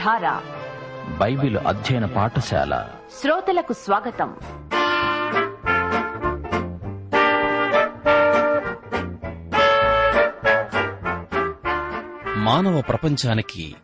ప్రేమధార 0.00 0.40
Bible 1.18 1.56
అధ్యయన 1.56 2.06
పాఠశాల. 2.06 2.90
శ్రోతలకు 3.20 3.72
స్వాగతం. 3.72 4.36
మానవ 12.44 12.80
ప్రపంచానికి 12.80 13.74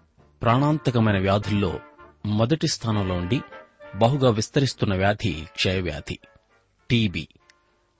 ప్రాణాంతకమైన 0.42 1.18
వ్యాధుల్లో 1.18 1.80
మొదటి 2.26 2.68
స్థానంలో 2.68 3.14
ఉండి 3.14 3.42
బహుగా 3.96 4.30
విస్తరిస్తున్న 4.30 4.94
వ్యాధి 4.94 5.46
క్షయవ్యాధి 5.54 6.18
టీబీ 6.90 7.28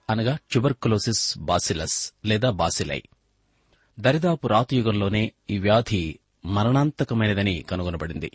అనగా 0.09 0.37
ట్యుబర్కులోసిస్ 0.51 1.37
బాసిలస్ 1.37 2.13
లేదా 2.25 2.49
బాసిలై. 2.49 3.03
దరిదాపు 3.99 4.47
రాతియుగంలోనే 4.47 5.31
ఈ 5.49 5.57
వ్యాధి 5.57 6.19
మరణాంతకమైనదని 6.47 7.65
కనుగొనబడింది. 7.69 8.31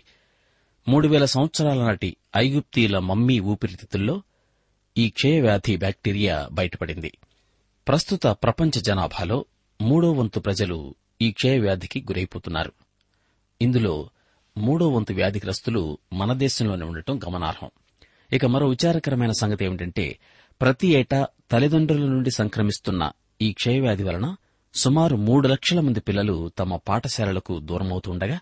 మూడు 0.89 1.09
వేల 1.09 1.25
సంవత్సరాల 1.25 1.79
నాటి 1.79 2.17
ఐగుప్తీల 2.37 2.99
మమ్మీ 2.99 3.39
ఊపిరితిత్తుల్లో 3.41 4.23
ఈ 4.99 5.11
క్షయవ్యాధి 5.11 5.77
బ్యాక్టీరియా 5.77 6.49
బయటపడింది. 6.53 7.13
ప్రస్తుత 7.89 8.27
ప్రపంచ 8.27 8.81
జనాభాలో 8.81 9.45
మూడో 9.83 10.13
వంతు 10.13 10.41
ప్రజలు 10.41 10.95
ఈ 11.23 11.33
క్షయవ్యాధికి 11.33 12.01
గురైపోతున్నారు. 12.01 12.73
ఇందులో 13.63 14.11
మూడో 14.57 14.89
వంతు 14.89 15.13
వ్యాధిగ్రస్తులు 15.13 15.99
మన 16.13 16.33
దేశంలోనే 16.33 16.85
ఉండటం 16.85 17.21
గమనార్హం. 17.29 17.71
ఇక 18.33 18.47
మరో 18.47 18.69
విచారకరమైన 18.69 19.31
సంగతి 19.31 19.65
ఏమిటంటే 19.65 20.19
ప్రతి 20.61 20.89
ఏటా 20.89 21.27
తల్లిదండ్రుల 21.51 22.07
నుండి 22.07 22.31
సంక్రమిస్తున్న 22.31 23.11
ఈ 23.43 23.53
క్షయవ్యాధి 23.53 24.05
వలన 24.05 24.37
సుమారు 24.75 25.17
మూడు 25.17 25.49
లక్షల 25.49 25.81
మంది 25.81 26.01
పిల్లలు 26.01 26.53
తమ 26.59 26.77
పాఠశాలలకు 26.77 27.61
దూరమవుతుండగా 27.61 28.41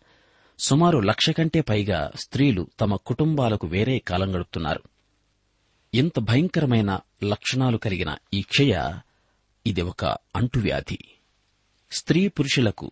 సుమారు 0.58 0.98
లక్ష 0.98 1.30
కంటే 1.30 1.60
పైగా 1.60 2.10
స్త్రీలు 2.16 2.68
తమ 2.80 2.96
కుటుంబాలకు 2.96 3.66
వేరే 3.66 3.98
కాలం 3.98 4.34
గడుపుతున్నారు. 4.34 4.82
ఇంత 5.94 6.18
భయంకరమైన 6.18 7.00
లక్షణాలు 7.24 7.76
కలిగిన 7.76 8.16
ఈ 8.34 8.42
క్షయ 8.42 8.98
ఇది 9.66 9.82
ఒక 9.82 10.04
అంటువ్యాధి. 10.36 10.98
స్త్రీ 11.92 12.28
పురుషులకు 12.28 12.90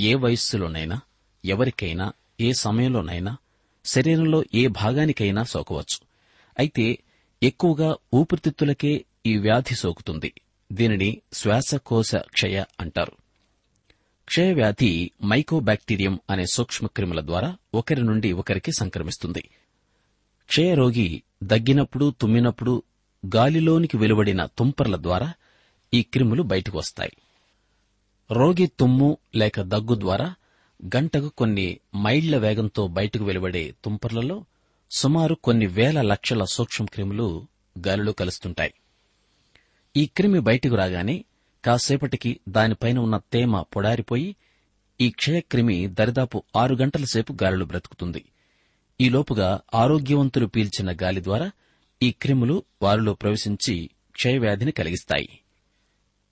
ఏ 0.00 0.14
వయస్సులోనైనా 0.14 1.00
ఎవరికైనా 1.44 2.12
ఏ 2.40 2.52
సమయంలోనైనా 2.52 3.36
శరీరంలో 3.84 4.44
ఏ 4.54 4.66
భాగానికైనా 4.66 5.42
సోకవచ్చు. 5.42 6.06
అయితే 6.58 6.98
ఎక్కువగా 7.42 7.96
ఊపిరితిత్తులకే 8.14 9.04
ఈ 9.26 9.36
వ్యాధి 9.36 9.74
సోకుతుంది. 9.74 10.32
దీనిని 10.72 11.22
శ్వాసకోశ 11.32 12.14
క్షయ 12.14 12.64
అంటారు. 12.80 13.12
క్షయవ్యాధి 14.24 15.10
మైకోబాక్టీరియం 15.24 16.20
అనే 16.30 16.46
సూక్ష్మక్రిముల 16.46 17.26
ద్వారా 17.26 17.56
ఒకరి 17.74 18.02
నుండి 18.02 18.32
ఒకరికి 18.32 18.72
సంక్రమిస్తుంది. 18.72 19.50
క్షయరోగి 20.46 21.22
దగ్గినప్పుడు 21.42 22.14
తుమ్మినప్పుడు 22.20 22.82
గాలిలోనికి 23.36 23.96
వెలువడిన 23.96 24.46
తుంపర్ల 24.46 24.96
ద్వారా 24.96 25.32
ఈ 25.94 26.02
క్రిములు 26.02 26.42
బయటకు 26.42 26.78
వస్తాయి. 26.78 27.16
రోగి 28.32 28.66
తుమ్ము 28.66 29.18
లేక 29.36 29.60
దగ్గు 29.60 29.94
ద్వారా 29.94 30.34
గంటకు 30.96 31.28
కొన్ని 31.28 31.80
మైళ్ళ 31.96 32.36
వేగంతో 32.36 32.86
బయటకు 32.86 33.24
వెలువడే 33.24 33.74
తుంపర్లలో 33.84 34.44
సుమారు 34.90 35.34
కొన్ని 35.34 35.66
వేల 35.66 36.00
లక్షల 36.02 36.44
సూక్ష్మక్రిములు 36.44 37.46
గాలిలో 37.86 38.12
కలుస్తుంటాయి. 38.12 38.74
ఈ 39.96 40.06
క్రిమి 40.06 40.40
బయటకు 40.40 40.74
రాగానే 40.74 41.24
కాసేపటికి 41.64 42.40
దానిపైన 42.48 42.98
ఉన్న 42.98 43.20
తేమ 43.32 43.60
పొడారిపోయి 43.60 44.36
ఈ 45.00 45.10
క్షయక్రిమి 45.10 45.86
దరిదాపు 45.86 46.42
ఆరు 46.56 46.74
గంటల 46.74 47.04
సేపు 47.04 47.36
గాలిలో 47.42 47.66
బ్రతుకుతుంది. 47.66 48.24
ఈలోపుగా 49.00 49.60
ఆరోగ్యవంతులు 49.74 50.46
పీల్చిన 50.46 50.96
గాలి 51.02 51.24
ద్వారా 51.24 51.50
ఈ 52.02 52.10
క్రిములు 52.12 52.62
వారిలో 52.82 53.14
ప్రవేశించి 53.14 53.90
క్షయవ్యాధిని 54.10 54.72
కలిగిస్తాయి. 54.72 55.40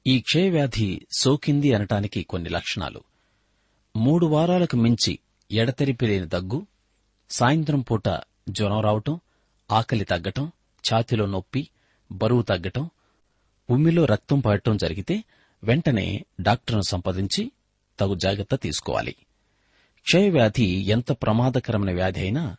ఈ 0.06 0.20
క్షయవ్యాధి 0.20 1.06
సోకింది 1.18 1.72
అనటానికి 1.72 2.22
కొన్ని 2.22 2.50
లక్షణాలు. 2.50 3.02
మూడు 3.96 4.26
వారాలకు 4.26 4.76
మించి 4.76 5.18
ఎడతెరిపి 5.50 6.06
లేని 6.06 6.26
దగ్గు 6.26 6.66
సాయంత్రం 7.30 7.80
పూట 7.80 8.08
జ్వరం 8.48 8.80
రావటం 8.80 9.20
ఆకలి 9.70 10.04
తగ్గటం 10.04 10.52
ఛాతిలో 10.84 11.26
నొప్పి 11.26 11.68
బరువు 12.12 12.42
తగ్గటం 12.42 12.90
ఉమ్మిలో 13.70 14.04
రక్తం 14.04 14.40
పడటం 14.40 14.76
జరిగితే 14.76 15.24
వెంటనే 15.64 16.24
డాక్టర్ను 16.40 16.82
సంప్రదించి 16.82 17.52
తగు 18.00 18.14
జాగ్రత్త 18.14 18.54
తీసుకోవాలి. 18.54 19.16
క్షయవ్యాధి 20.02 20.64
ఎంత 20.64 21.12
ప్రమాదకరమైన 21.12 21.94
వ్యాధి 21.94 22.20
అయినా 22.20 22.56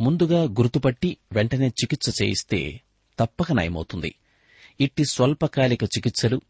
ముందుగా 0.00 0.42
గుర్తుపట్టి 0.42 1.16
వెంటనే 1.32 1.68
చికిత్స 1.68 2.22
చేయిస్తే 2.22 2.80
తప్పక 3.18 3.52
నయమవుతుంది. 3.52 4.14
ఇట్టి 4.80 5.04
స్వల్పకాలిక 5.04 5.84
చికిత్సలు 5.84 6.40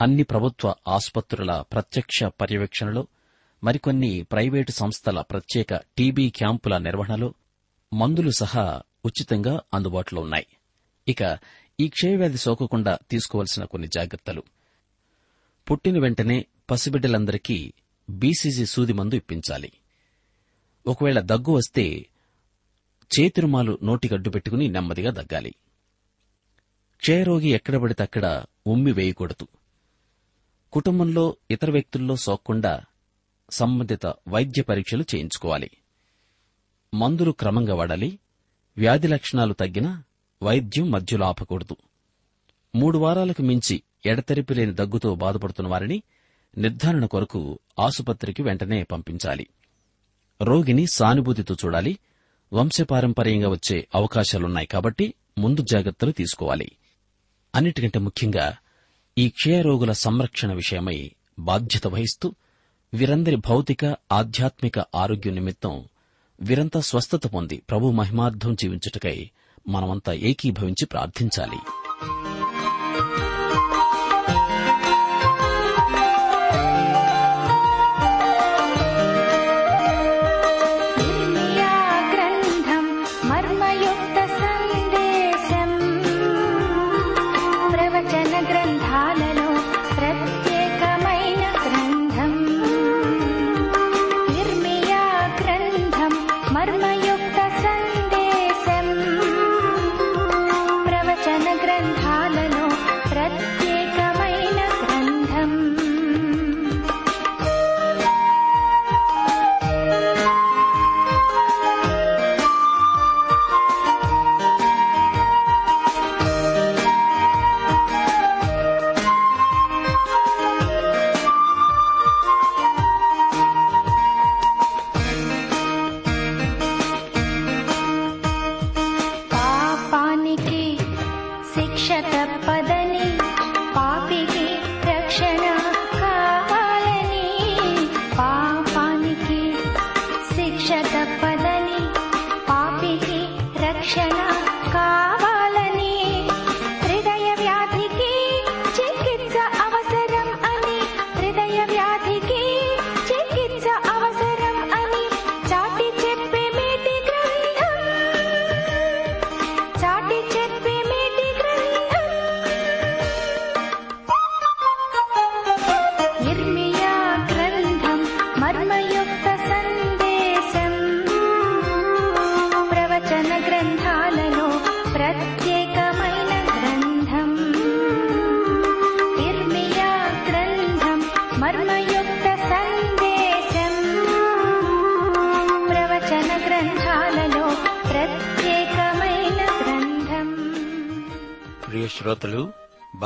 అన్ని 0.00 0.22
ప్రభుత్వ 0.22 0.74
ఆసుపత్రుల 0.88 1.64
ప్రత్యక్ష 1.72 2.24
పర్యవేక్షణలో 2.24 3.06
మరికొన్ని 3.64 4.22
ప్రైవేటు 4.22 4.72
సంస్థల 4.72 5.20
ప్రత్యేక 5.20 5.74
టీబీ 5.74 6.30
క్యాంపుల 6.30 6.78
నిర్వహణలో 6.78 7.34
మందులు 7.92 8.30
సహా 8.30 8.82
ఉచితంగా 9.04 9.60
అందుబాటులో 9.74 10.22
ఉన్నాయి. 10.22 10.46
ఇక 11.08 11.22
ఈ 11.80 11.88
క్షయవ్యాధి 11.88 12.36
సోకకుండా 12.36 12.98
తీసుకోవలసిన 13.10 13.64
కొన్ని 13.64 13.88
జాగ్రత్తలు. 13.88 14.42
పుట్టిన 15.70 16.00
వెంటనే 16.02 16.46
పసిబిడ్డలందరికీ 16.70 17.72
బీసీజీ 18.10 18.66
సూది 18.66 18.92
మందు 18.92 19.14
ఇప్పించాలి. 19.14 19.72
ఒకవేళ 20.86 21.20
దగ్గు 21.20 21.52
వస్తే 21.52 22.06
చేతిరుమాలు 23.20 23.78
నోటిగడ్డు 23.82 24.30
పెట్టుకుని 24.30 24.68
నెమ్మదిగా 24.68 25.10
దగ్గాలి. 25.10 25.54
క్షయరోగి 26.96 27.48
ఎక్కడ 27.48 27.76
పడితే 27.76 28.02
అక్కడ 28.02 28.44
ఉమ్మి 28.66 28.92
వేయకూడదు. 28.92 29.46
కుటుంబంలో 30.72 31.36
ఇతర 31.50 31.70
వ్యక్తుల్లో 31.70 32.16
సోకకుండా 32.16 32.84
సంబంధిత 33.50 34.06
వైద్య 34.06 34.62
పరీక్షలు 34.62 35.04
చేయించుకోవాలి. 35.14 35.70
మందులు 36.94 37.30
క్రమంగా 37.30 37.74
వాడాలి. 37.74 38.18
వ్యాధి 38.76 39.08
లక్షణాలు 39.08 39.52
తగ్గినా 39.52 40.02
వైద్యం 40.42 40.90
మధ్యలో 40.90 41.26
ఆపకూడదు. 41.26 41.76
మూడు 42.74 42.98
వారాలకు 42.98 43.42
మించి 43.42 43.82
ఎడతెరిపి 44.06 44.54
లేని 44.54 44.74
దగ్గుతో 44.74 45.14
బాధపడుతున్న 45.14 45.70
వారిని 45.70 46.02
నిర్ధారణ 46.58 47.04
కొరకు 47.04 47.58
ఆసుపత్రికి 47.78 48.42
వెంటనే 48.42 48.82
పంపించాలి. 48.82 49.46
రోగిని 50.42 50.86
సానుభూతితో 50.86 51.56
చూడాలి. 51.64 51.98
వంశపారంపర్యంగా 52.52 53.48
వచ్చే 53.48 53.88
అవకాశాలున్నాయి 53.94 54.66
కాబట్టి 54.66 55.14
ముందు 55.38 55.60
జాగ్రత్తలు 55.60 56.10
తీసుకోవాలి. 56.10 56.72
అన్నిటికంటే 57.54 57.98
ముఖ్యంగా 57.98 58.56
ఈ 59.18 59.28
క్షయరోగుల 59.28 59.92
సంరక్షణ 59.92 60.52
విషయమై 60.52 61.10
బాధ్యత 61.38 61.86
వహిస్తూ 61.86 62.34
వీరందరి 62.94 63.36
భౌతిక 63.36 63.84
ఆధ్యాత్మిక 64.12 64.78
ఆరోగ్యం 64.78 65.34
నిమిత్తం 65.34 65.84
వీరంతా 66.40 66.80
స్వస్థత 66.80 67.26
పొంది 67.26 67.62
ప్రభు 67.70 67.90
మహిమార్థం 67.90 68.54
జీవించుటకై 68.54 69.30
మనమంతా 69.68 70.12
ఏకీభవించి 70.12 70.86
ప్రార్థించాలి. 70.86 71.58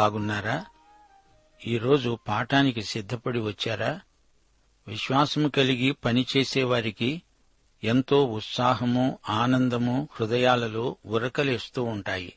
బాగున్నారా? 0.05 0.65
ఈరోజు 1.67 2.19
పాఠానికి 2.29 2.83
సిద్ధపడి 2.83 3.41
వచ్చారా? 3.41 4.01
విశ్వాసము 4.89 5.49
కలిగి 5.49 5.93
పనిచేసేవారికి 5.93 7.23
ఎంతో 7.85 8.25
ఉత్సాహము 8.25 9.19
ఆనందము 9.31 10.09
హృదయాలలో 10.13 10.97
ఉరకలేస్తూ 11.07 11.83
ఉంటాయి. 11.83 12.33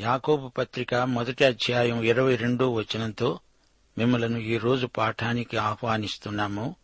యాకోబు 0.00 0.48
పత్రిక 0.48 0.94
మొదటి 0.94 1.44
అధ్యాయం 1.44 2.02
ఇరవై 2.02 2.36
రెండో 2.36 2.72
వచనంతో 2.72 3.40
మిమ్మలను 3.98 4.38
ఈరోజు 4.38 4.86
పాఠానికి 4.86 5.56
ఆహ్వానిస్తున్నాము. 5.56 6.76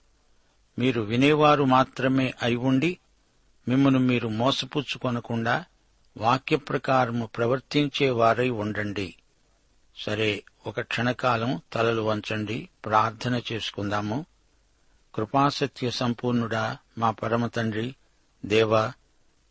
మీరు 0.79 1.00
వినేవారు 1.00 1.65
మాత్రమే 1.65 2.35
అయి 2.43 2.56
ఉండి 2.56 2.99
మిమ్మను 3.69 3.99
మీరు 3.99 4.29
మోసపుచ్చుకొనకుండా 4.29 5.65
వాక్య 6.17 6.56
ప్రకారము 6.56 7.27
ప్రవర్తించేవారై 7.27 8.50
ఉండండి. 8.50 9.15
సరే 9.97 10.44
ఒక 10.67 10.81
క్షణకాలం 10.81 11.61
తలలు 11.73 12.03
వంచండి. 12.03 12.69
ప్రార్థన 12.85 13.43
చేసుకుందాము. 13.53 14.27
కృపాసత్య 15.15 15.91
సంపూర్ణుడా 15.91 16.77
మా 16.99 17.11
పరమ 17.11 17.47
తండ్రి 17.47 17.94
దేవా 18.47 18.93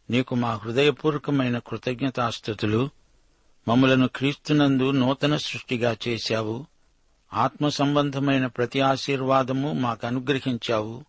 నీకు 0.09 0.35
మా 0.35 0.53
హృదయపూర్వకమైన 0.53 1.57
కృతజ్ఞతాస్థుతులు. 1.57 2.89
మమ్మలను 3.67 4.07
క్రీస్తునందు 4.07 4.91
నూతన 4.91 5.38
సృష్టిగా 5.38 5.97
చేశావు. 6.07 6.65
ఆత్మ 7.33 7.67
సంబంధమైన 7.67 8.45
ప్రతి 8.45 8.81
ఆశీర్వాదము 8.81 9.73
మాకు 9.73 10.07
అనుగ్రహించావు. 10.07 11.05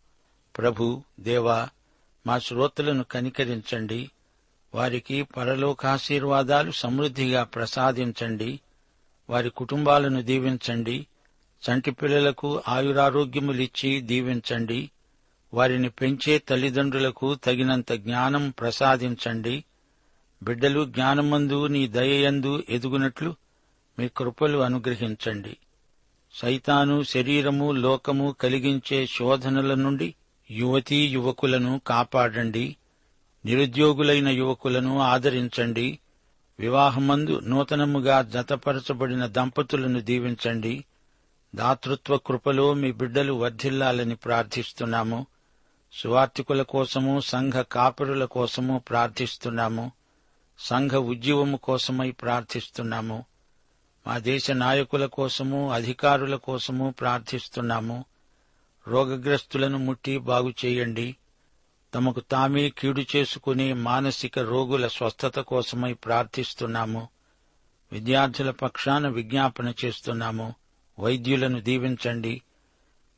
ప్రభు 0.59 1.03
దేవా 1.21 1.69
మా 2.27 2.39
శ్రోతలను 2.39 3.05
కనికరించండి. 3.05 4.11
వారికి 4.75 5.23
పరలోకాశీర్వాదాలు 5.23 6.71
సమృద్ధిగా 6.71 7.45
ప్రసాదించండి. 7.45 8.61
వారి 9.33 9.51
కుటుంబాలను 9.51 10.23
దీవించండి. 10.23 11.07
చంటి 11.63 11.91
పిల్లలకు 11.91 12.63
ఆయురారోగ్యములిచ్చి 12.69 14.01
దీవించండి. 14.01 14.91
వారిని 15.55 15.91
పెంచే 15.91 16.39
తల్లిదండ్రులకు 16.39 17.35
తగినంత 17.35 17.93
జ్ఞానం 17.93 18.51
ప్రసాదించండి. 18.51 19.65
బిడ్డలు 20.43 20.85
జ్ఞానమందు 20.85 21.67
నీ 21.67 21.89
దయయందు 21.89 22.63
ఎదుగునట్లు 22.69 23.35
మీ 23.99 24.09
కృపలు 24.09 24.59
అనుగ్రహించండి. 24.59 25.57
సైతాను 26.35 27.03
శరీరము 27.03 27.73
లోకము 27.73 28.37
కలిగించే 28.41 29.07
శోధనల 29.07 29.75
నుండి 29.75 30.15
యువతీ 30.51 31.09
యువకులను 31.09 31.81
కాపాడండి. 31.87 32.77
నిరుద్యోగులైన 33.45 34.29
యువకులను 34.29 34.99
ఆదరించండి. 34.99 35.99
వివాహమందు 36.61 37.39
నూతనముగా 37.39 38.23
జతపరచబడిన 38.23 39.27
దంపతులను 39.27 40.01
దీవించండి. 40.01 40.85
దాతృత్వ 41.55 42.17
కృపలో 42.17 42.75
మీ 42.75 42.93
బిడ్డలు 42.93 43.33
వర్ధిల్లాలని 43.33 44.15
ప్రార్థిస్తున్నాము. 44.15 45.27
సువార్థికుల 45.93 46.63
కోసము 46.63 47.21
సంఘ 47.21 47.53
కాపరుల 47.53 48.25
కోసము 48.25 48.79
ప్రార్థిస్తున్నాము. 48.91 49.93
సంఘ 50.59 50.91
ఉద్యమము 50.91 51.57
కోసమై 51.57 52.11
ప్రార్థిస్తున్నాము. 52.11 53.25
మా 54.07 54.19
దేశ 54.19 54.51
నాయకుల 54.51 55.07
కోసము 55.07 55.73
అధికారుల 55.73 56.37
కోసము 56.37 56.95
ప్రార్థిస్తున్నాము. 57.01 58.05
రోగగ్రస్తులను 58.89 59.79
ముట్టి 59.79 60.19
బాగు 60.19 60.55
చేయండి 60.65 61.17
తమకు 61.95 62.21
తామే 62.21 62.71
కీడు 62.71 63.05
చేసుకునే 63.17 63.73
మానసిక 63.73 64.39
రోగుల 64.39 64.87
స్వస్థత 64.87 65.41
కోసమై 65.41 65.93
ప్రార్థిస్తున్నాము. 65.93 67.09
విద్యార్థుల 67.93 68.51
పక్షాన 68.51 69.09
విజ్ఞాపన 69.09 69.75
చేస్తున్నాము. 69.85 70.55
వైద్యులను 70.99 71.61
దీవించండి. 71.61 72.43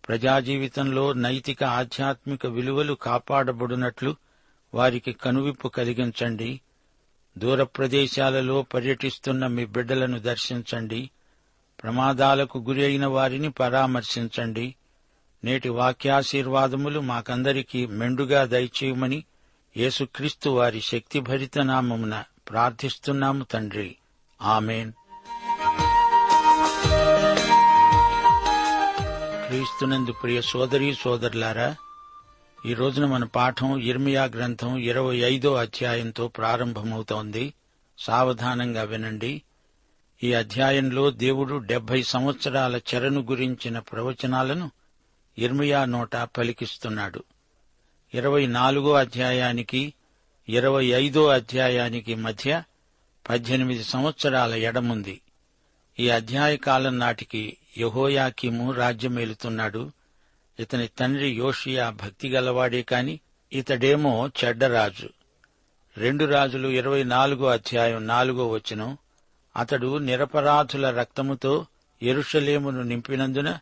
ప్రజాజీవితంలో 0.09 1.13
నైతిక 1.13 1.65
ఆధ్యాత్మిక 1.65 2.47
విలువలు 2.47 2.95
కాపాడబడినట్లు 2.95 4.17
వారికి 4.75 5.13
కనువిప్పు 5.13 5.69
కలిగించండి. 5.69 6.61
దూర 7.39 7.63
ప్రదేశాలలో 7.63 8.63
పర్యటిస్తున్న 8.63 9.47
మీ 9.47 9.67
బిడ్డలను 9.67 10.19
దర్శించండి. 10.19 11.11
ప్రమాదాలకు 11.83 12.59
గురి 12.59 12.85
అయిన 12.85 13.07
వారిని 13.07 13.51
పరామర్శించండి. 13.51 14.75
నేటి 15.45 15.69
వాక్యాశీర్వాదములు 15.69 17.01
మాకందరికీ 17.01 17.87
మెండుగా 17.87 18.45
దయచేయమని 18.45 19.25
యేసుక్రీస్తు 19.77 20.51
వారి 20.51 20.81
శక్తిభరిత 20.81 21.59
నామమున 21.59 22.25
ప్రార్థిస్తున్నాము 22.51 23.45
తండ్రి. 23.45 23.97
ఆమెన్. 24.43 24.93
క్రీస్తునందు 29.47 30.13
ప్రియ 30.13 30.41
సోదరి 30.41 30.95
సోదరులారా 30.95 31.77
ఈ 32.67 32.75
రోజున 32.75 33.07
మన 33.07 33.25
పాఠం 33.25 33.79
ఇర్మియా 33.79 34.25
గ్రంథం 34.25 34.79
ఇరవై 34.79 35.17
ఐదో 35.17 35.55
అధ్యాయంతో 35.55 36.29
ప్రారంభమవుతోంది. 36.29 37.55
సావధానంగా 37.99 38.83
వినండి. 38.83 39.43
ఈ 40.23 40.33
అధ్యాయంలో 40.33 41.11
దేవుడు 41.11 41.55
డెబ్బై 41.55 42.03
సంవత్సరాల 42.03 42.77
చెరను 42.77 43.21
గురించిన 43.21 43.79
ప్రవచనాలను 43.79 44.71
ఇర్మియా 45.39 45.85
నోట 45.85 46.17
పలికిస్తున్నాడు. 46.17 47.25
ఇరవై 48.15 48.47
నాలుగో 48.47 48.93
అధ్యాయానికి 48.93 49.95
ఇరవై 50.49 50.87
ఐదో 50.87 51.27
అధ్యాయానికి 51.27 52.15
మధ్య 52.15 52.63
పద్దెనిమిది 53.31 53.85
సంవత్సరాల 53.85 54.55
ఎడముంది. 54.55 55.21
ఈ 56.01 56.09
అధ్యాయ 56.09 56.57
కాలం 56.57 56.99
నాటికి 56.99 57.57
యహోయాకిము 57.79 58.73
రాజ్యమేలుతున్నాడు. 58.73 59.91
ఇతని 60.61 60.89
తండ్రి 60.99 61.31
యోషియా 61.31 61.91
భక్తి 61.91 62.29
గలవాడే 62.29 62.83
కాని 62.83 63.21
ఇతడేమో 63.53 64.31
చెడ్డరాజు 64.45 65.09
రెండు 65.97 66.25
రాజులు 66.25 66.69
ఇరవై 66.69 67.03
నాలుగో 67.03 67.47
అధ్యాయం 67.47 68.07
నాలుగో 68.07 68.49
వచనం 68.49 68.99
అతడు 69.57 69.99
నిరపరాధుల 69.99 70.91
రక్తముతో 70.91 71.67
ఎరుషలేమును 72.03 72.83
నింపినందున 72.83 73.59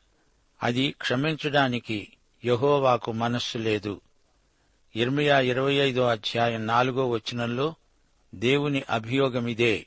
అది 0.62 0.90
క్షమించడానికి 0.90 2.12
యహోవాకు 2.44 3.12
మనస్సు 3.12 3.58
లేదు. 3.58 4.00
ఇర్మియా 4.96 5.40
ఇరవై 5.40 5.74
ఐదో 5.74 6.02
అధ్యాయం 6.02 6.66
నాలుగో 6.66 7.10
వచనంలో 7.10 7.74
దేవుని 8.34 8.82
అభియోగమిదే. 8.90 9.86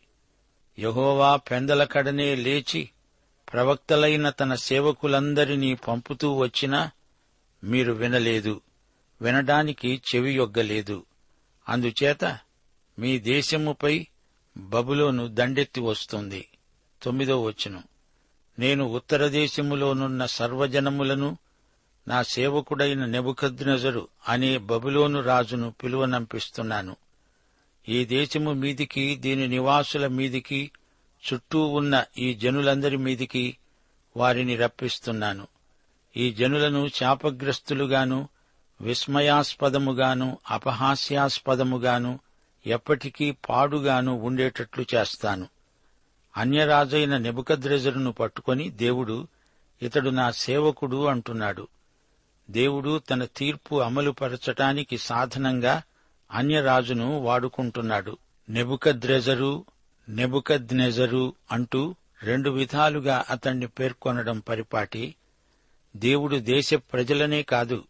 యహోవా 0.80 1.36
పెందలకడనే 1.36 2.36
లేచి 2.36 2.90
ప్రవక్తలైన 3.54 4.30
తన 4.30 4.56
సేవకులందరినీ 4.56 5.74
పంపుతూ 5.74 6.34
వచ్చినా 6.34 6.92
మీరు 7.64 7.94
వినలేదు. 7.94 8.62
వినడానికి 9.22 10.02
చెవియొగ్గలేదు 10.16 11.06
అందుచేత 11.70 12.40
మీ 13.00 13.20
దేశముపై 13.20 14.08
బబులోను 14.58 15.28
దండెత్తి 15.28 15.82
వస్తుంది. 15.82 16.48
తొమ్మిదో 17.04 17.44
వచనం. 17.44 17.84
నేను 18.60 18.86
ఉత్తర 18.86 19.28
దేశములోనున్న 19.28 20.26
సర్వజనములను 20.26 21.38
నా 22.08 22.24
సేవకుడైన 22.24 23.06
నెబుకద్నజరు 23.06 24.08
అనే 24.30 24.58
బబులోను 24.58 25.22
రాజును 25.22 25.72
పిలువనంపిస్తున్నాను. 25.72 26.96
ఈ 27.90 28.06
దేశము 28.06 28.54
మీదికి 28.54 29.16
దీని 29.16 29.48
నివాసుల 29.48 30.08
మీదికి 30.08 30.72
చుట్టూ 31.34 31.68
ఉన్న 31.68 32.06
ఈ 32.18 32.34
జనులందరి 32.34 32.98
మీదికి 32.98 33.58
వారిని 34.18 34.56
రప్పిస్తున్నాను. 34.56 35.48
ఈ 36.18 36.34
జనులను 36.34 36.88
శాపగ్రస్తులుగాను 36.88 38.30
విస్మయాస్పదముగాను 38.82 40.38
అపహాస్యాస్పదముగాను 40.50 42.20
ఎప్పటికీ 42.68 43.32
పాడుగాను 43.32 44.16
ఉండేటట్లు 44.16 44.86
చేస్తాను. 44.96 45.48
అన్యరాజైన 46.38 47.18
నెబుకద్రెజరును 47.18 48.12
పట్టుకొని 48.12 48.70
దేవుడు 48.70 49.28
ఇతడు 49.82 50.10
నా 50.10 50.32
సేవకుడు 50.32 51.06
అంటున్నాడు. 51.06 51.68
దేవుడు 52.50 53.00
తన 53.00 53.26
తీర్పు 53.26 53.82
అమలుపరచటానికి 53.82 54.98
సాధనంగా 54.98 55.82
అన్యరాజును 56.32 57.20
వాడుకుంటున్నాడు. 57.20 58.18
నెబుకద్రెజరు 58.50 59.66
నెబుకద్నెజరు 60.10 61.34
అంటూ 61.52 61.96
రెండు 62.24 62.50
విధాలుగా 62.50 63.26
అతణ్ణి 63.30 63.68
పేర్కొనడం 63.68 64.40
పరిపాటి. 64.40 65.16
దేవుడు 65.96 66.36
దేశ 66.36 66.74
ప్రజలనే 66.74 67.44
కాదు 67.44 67.84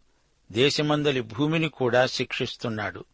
దేశమందలి 0.51 1.21
భూమిని 1.21 1.69
కూడా 1.69 2.05
శిక్షిస్తున్నాడు. 2.05 3.05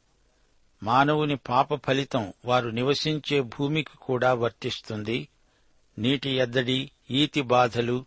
మానవుని 0.84 1.36
పాప 1.36 1.86
ఫలితం 1.88 2.34
వారు 2.46 2.70
నివసించే 2.70 3.42
భూమికి 3.42 3.98
కూడా 4.02 4.34
వర్తిస్తుంది. 4.34 5.28
నీటి 6.00 6.30
ఎద్దడి 6.30 6.92
ఈతి 7.12 7.42
బాధలు 7.42 8.06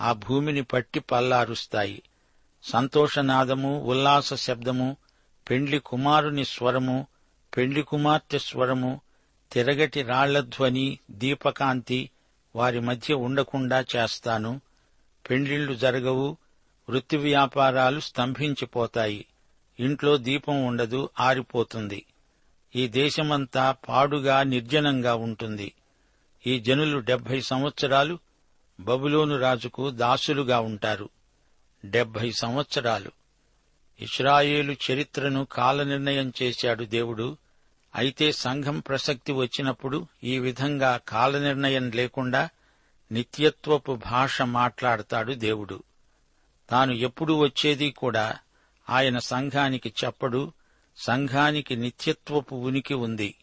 ఆ 0.00 0.12
భూమిని 0.12 0.62
పట్టి 0.62 1.00
పల్లారుస్తాయి. 1.00 2.02
సంతోషనాదము 2.62 3.84
ఉల్లాస 3.84 4.34
శబ్దము 4.34 4.96
పెండ్లి 5.50 5.78
కుమారుని 5.78 6.44
స్వరము 6.44 7.06
పెండ్లి 7.56 7.82
కుమార్తె 7.82 8.38
స్వరము 8.38 9.00
తిరగటి 9.52 10.02
రాళ్ళధ్వని 10.02 10.98
దీపకాంతి 11.10 12.10
వారి 12.56 12.80
మధ్య 12.80 13.14
ఉండకుండా 13.14 13.84
చేస్తాను. 13.96 14.60
పెండ్లిళ్ళు 15.30 15.74
జరగవు 15.74 16.36
వృత్తి 16.88 17.16
వ్యాపారాలు 17.16 18.00
స్తంభించిపోతాయి. 18.00 19.26
ఇంట్లో 19.80 20.16
దీపం 20.16 20.64
ఉండదు 20.64 21.08
ఆరిపోతుంది. 21.20 22.04
ఈ 22.76 22.88
దేశమంతా 22.88 23.72
పాడుగా 23.88 24.42
నిర్జనంగా 24.42 25.14
ఉంటుంది. 25.14 25.72
ఈ 26.46 26.60
జనులు 26.60 26.98
డెబ్బై 26.98 27.40
సంవత్సరాలు 27.40 28.18
బబులోను 28.80 29.38
రాజుకు 29.38 29.90
దాసులుగా 29.90 30.60
ఉంటారు. 30.60 31.08
డెబ్బై 31.84 32.32
సంవత్సరాలు. 32.32 33.10
ఇస్రాయేలు 34.00 34.72
చరిత్రను 34.72 35.44
కాలనిర్ణయం 35.44 36.32
చేశాడు 36.42 36.84
దేవుడు. 36.84 37.36
అయితే 37.94 38.32
సంఘం 38.32 38.80
ప్రసక్తి 38.80 39.32
వచ్చినప్పుడు 39.32 40.06
ఈ 40.24 40.38
విధంగా 40.38 41.00
కాలనిర్ణయం 41.08 41.90
లేకుండా 41.90 42.48
నిత్యత్వపు 43.12 43.98
భాష 44.06 44.42
మాట్లాడతాడు 44.42 45.32
దేవుడు. 45.32 45.82
తాను 46.70 46.92
ఎప్పుడు 46.92 47.32
వచ్చేది 47.32 47.90
కూడా 47.90 48.38
ఆయన 48.90 49.18
సంఘానికి 49.18 49.92
చెప్పడు 50.04 50.52
సంఘానికి 50.96 51.76
నిత్యత్వపు 51.76 52.54
ఉనికి 52.54 52.94
ఉంది. 52.94 53.34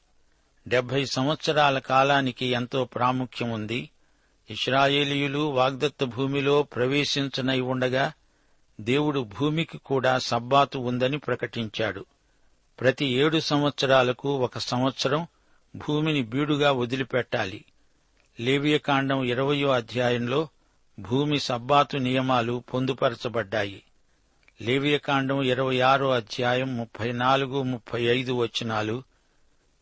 డెబ్బై 0.68 1.06
సంవత్సరాల 1.06 1.80
కాలానికి 1.80 2.46
ఎంతో 2.46 2.86
ప్రాముఖ్యం 2.86 3.52
ఉంది. 3.52 3.90
ఇస్రాయేలీయులు 4.50 5.40
వాగ్దత్త 5.40 6.04
భూమిలో 6.04 6.64
ప్రవేశించనై 6.64 7.60
ఉండగా 7.60 8.14
దేవుడు 8.82 9.20
భూమికి 9.20 9.78
కూడా 9.78 10.20
సబ్బాతు 10.20 10.80
ఉందని 10.80 11.18
ప్రకటించాడు. 11.18 12.06
ప్రతి 12.80 13.06
ఏడు 13.06 13.40
సంవత్సరాలకు 13.40 14.36
ఒక 14.36 14.58
సంవత్సరం 14.58 15.28
భూమిని 15.76 16.24
బీడుగా 16.24 16.72
వదిలిపెట్టాలి. 16.72 17.66
లేవియకాండం 18.40 19.24
ఇరవయో 19.24 19.70
అధ్యాయంలో 19.70 20.48
భూమి 21.00 21.40
సబ్బాతు 21.40 21.98
నియమాలు 21.98 22.64
పొందుపరచబడ్డాయి. 22.74 23.84
లేవియకాండం 24.62 25.44
ఇరవై 25.44 25.80
ఆరో 25.80 26.12
అధ్యాయం 26.12 26.78
ముప్పై 26.78 27.12
నాలుగు 27.12 27.64
ముప్పై 27.64 28.04
ఐదు 28.04 28.34
వచనాలు. 28.34 29.04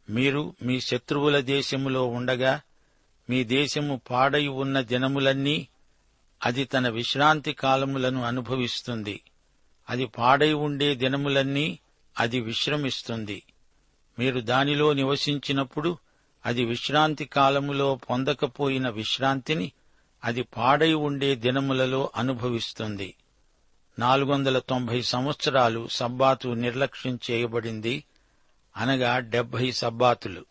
మీరు 0.10 0.54
మీ 0.64 0.82
శత్రువుల 0.82 1.40
దేశములో 1.40 2.08
ఉండగా 2.08 2.62
మీ 3.30 3.44
దేశము 3.44 4.02
పాడై 4.12 4.48
ఉన్న 4.48 4.82
దినములన్నీ 4.82 5.68
అది 6.46 6.66
తన 6.66 6.90
విశ్రాంతి 6.90 7.54
కాలములను 7.54 8.24
అనుభవిస్తుంది. 8.24 9.22
అది 9.90 10.06
పాడై 10.06 10.54
ఉండే 10.54 10.96
దినములన్నీ 10.96 11.80
అది 12.20 12.40
విశ్రమిస్తుంది. 12.40 13.44
మీరు 14.20 14.40
దానిలో 14.40 14.94
నివసించినప్పుడు 14.94 15.98
అది 16.46 16.66
విశ్రాంతి 16.66 17.26
కాలములో 17.26 17.96
పొందకపోయిన 17.96 18.90
విశ్రాంతిని 18.90 19.72
అది 20.24 20.42
పాడై 20.42 20.94
ఉండే 20.94 21.36
దినములలో 21.36 22.12
అనుభవిస్తుంది. 22.16 23.14
నాలుగు 24.00 24.32
వందల 24.32 24.60
తొంభై 24.60 25.02
సంవత్సరాలు 25.02 25.88
సబ్బాతు 25.88 26.48
నిర్లక్ష్యం 26.48 27.20
చేయబడింది 27.32 28.04
అనగా 28.78 29.20
డెబ్బై 29.20 29.72
సబ్బాతులు. 29.72 30.46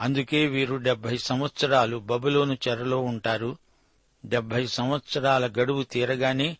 అందుకే 0.00 0.46
వీరు 0.46 0.76
డెబ్బై 0.76 1.18
సంవత్సరాలు 1.18 1.96
బబులోను 1.96 2.58
చెరలో 2.68 2.98
ఉంటారు. 2.98 3.56
డెబ్బై 4.26 4.66
సంవత్సరాల 4.66 5.46
గడువు 5.46 5.82
తీరగానే 5.82 6.56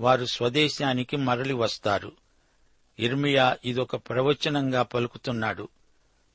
వారు 0.00 0.24
స్వదేశానికి 0.24 1.16
మరలి 1.16 1.54
వస్తారు. 1.54 2.12
ఇర్మియా 2.98 3.56
ఇదొక 3.64 3.96
ప్రవచనంగా 3.96 4.82
పలుకుతున్నాడు. 4.82 5.68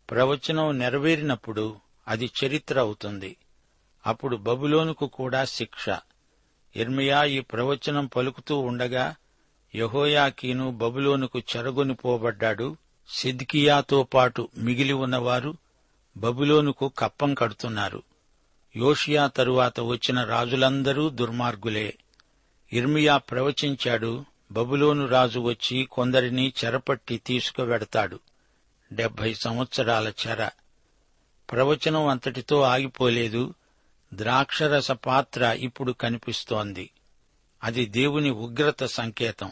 ప్రవచనం 0.10 0.80
నెరవేరినప్పుడు 0.80 1.78
అది 2.08 2.32
చరిత్ర 2.46 2.80
అవుతుంది. 2.80 3.38
అప్పుడు 4.08 4.36
బబులోనుకు 4.38 5.08
కూడా 5.08 5.46
శిక్ష. 5.46 5.90
ఇర్మియా 6.76 7.24
ఈ 7.24 7.40
ప్రవచనం 7.40 8.06
పలుకుతూ 8.06 8.60
ఉండగా 8.60 9.16
యహోయాకీను 9.76 10.72
బబులోనుకు 10.72 11.40
చెరగొనిపోబడ్డాడు 11.40 12.78
సిద్కియాతో 13.10 14.04
పాటు 14.04 14.50
మిగిలి 14.58 14.94
ఉన్నవారు 14.94 15.58
బబులోనుకు 16.18 16.92
కప్పం 17.00 17.34
కడుతున్నారు. 17.34 18.04
యోషియా 18.76 19.28
తరువాత 19.28 19.80
వచ్చిన 19.80 20.24
రాజులందరూ 20.24 21.10
దుర్మార్గులే. 21.10 21.98
ఇర్మియా 22.74 23.18
ప్రవచించాడు 23.18 24.26
బబులోను 24.52 25.08
రాజు 25.08 25.40
వచ్చి 25.40 25.86
కొందరిని 25.92 26.54
చెరపట్టి 26.66 27.18
తీసుకువెడతాడు. 27.18 28.20
డెబ్బై 28.94 29.34
సంవత్సరాల 29.34 30.12
చెర. 30.28 30.50
ప్రవచనం 31.52 32.08
అంతటితో 32.08 32.62
ఆగిపోలేదు. 32.62 33.54
ద్రాక్షరస 34.14 34.92
పాత్ర 34.92 35.58
ఇప్పుడు 35.60 35.92
కనిపిస్తోంది. 35.92 36.90
అది 37.64 37.86
దేవుని 37.86 38.30
ఉగ్రత 38.30 38.84
సంకేతం. 38.84 39.52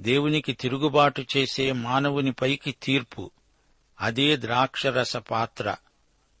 దేవునికి 0.00 0.52
తిరుగుబాటు 0.52 1.24
చేసే 1.36 1.72
మానవునిపైకి 1.72 2.74
తీర్పు. 2.82 3.30
అదే 4.00 4.36
ద్రాక్షరస 4.36 5.16
పాత్ర 5.16 5.76